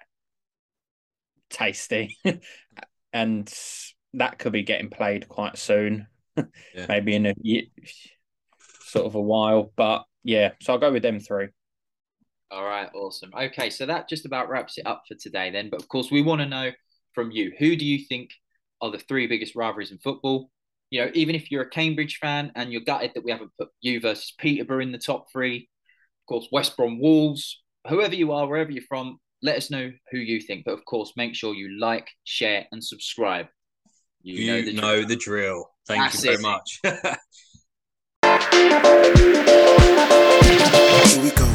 tasty, 1.50 2.18
and 3.14 3.54
that 4.14 4.40
could 4.40 4.52
be 4.52 4.64
getting 4.64 4.90
played 4.90 5.28
quite 5.28 5.58
soon. 5.58 6.08
Yeah. 6.38 6.44
Maybe 6.90 7.16
in 7.16 7.28
a 7.28 7.34
sort 8.82 9.06
of 9.06 9.16
a 9.16 9.22
while, 9.22 9.72
but 9.76 10.04
yeah. 10.24 10.52
So 10.62 10.74
I'll 10.74 10.80
go 10.80 10.92
with 10.92 11.04
them 11.04 11.20
three. 11.20 11.48
All 12.52 12.66
right, 12.66 12.90
awesome. 12.94 13.32
Okay, 13.36 13.70
so 13.70 13.86
that 13.86 14.08
just 14.08 14.26
about 14.26 14.50
wraps 14.50 14.78
it 14.78 14.86
up 14.86 15.04
for 15.08 15.16
today 15.16 15.50
then. 15.50 15.70
But 15.70 15.82
of 15.82 15.88
course, 15.88 16.12
we 16.12 16.22
want 16.22 16.42
to 16.42 16.48
know 16.48 16.72
from 17.14 17.32
you 17.32 17.54
who 17.58 17.76
do 17.76 17.86
you 17.86 18.06
think 18.06 18.32
are 18.82 18.92
the 18.92 19.00
three 19.00 19.28
biggest 19.28 19.56
rivalries 19.56 19.92
in 19.92 19.98
football? 19.98 20.52
you 20.96 21.02
know, 21.02 21.12
even 21.14 21.36
if 21.36 21.52
you're 21.52 21.64
a 21.64 21.70
Cambridge 21.70 22.20
fan 22.22 22.54
and 22.56 22.72
you're 22.72 22.80
gutted 22.80 23.12
that 23.16 23.26
we 23.26 23.30
haven't 23.30 23.52
put 23.60 23.68
you 23.82 24.00
versus 24.00 24.34
Peterborough 24.40 24.80
in 24.80 24.94
the 24.94 24.98
top 24.98 25.30
three, 25.30 25.58
of 25.58 26.26
course, 26.30 26.48
West 26.54 26.78
Brom 26.78 27.02
Wolves, 27.02 27.62
whoever 27.86 28.16
you 28.16 28.32
are, 28.32 28.48
wherever 28.48 28.72
you're 28.72 28.82
from, 28.88 29.20
let 29.42 29.58
us 29.58 29.70
know 29.70 29.92
who 30.12 30.18
you 30.18 30.40
think. 30.40 30.64
But 30.64 30.76
of 30.76 30.86
course, 30.86 31.12
make 31.18 31.36
sure 31.36 31.54
you 31.54 31.78
like, 31.82 32.08
share, 32.24 32.66
and 32.72 32.82
subscribe. 32.82 33.48
You, 34.22 34.36
you 34.36 34.52
know, 34.54 34.62
the, 34.62 34.72
know 34.72 34.96
drill. 34.96 35.08
the, 35.10 35.16
drill. 35.18 35.70
Thank 35.86 36.04
That's 36.04 36.24
you 36.24 36.32
very 36.32 36.42
much. 36.42 36.80
Here 41.12 41.24
we 41.24 41.32
go. 41.32 41.55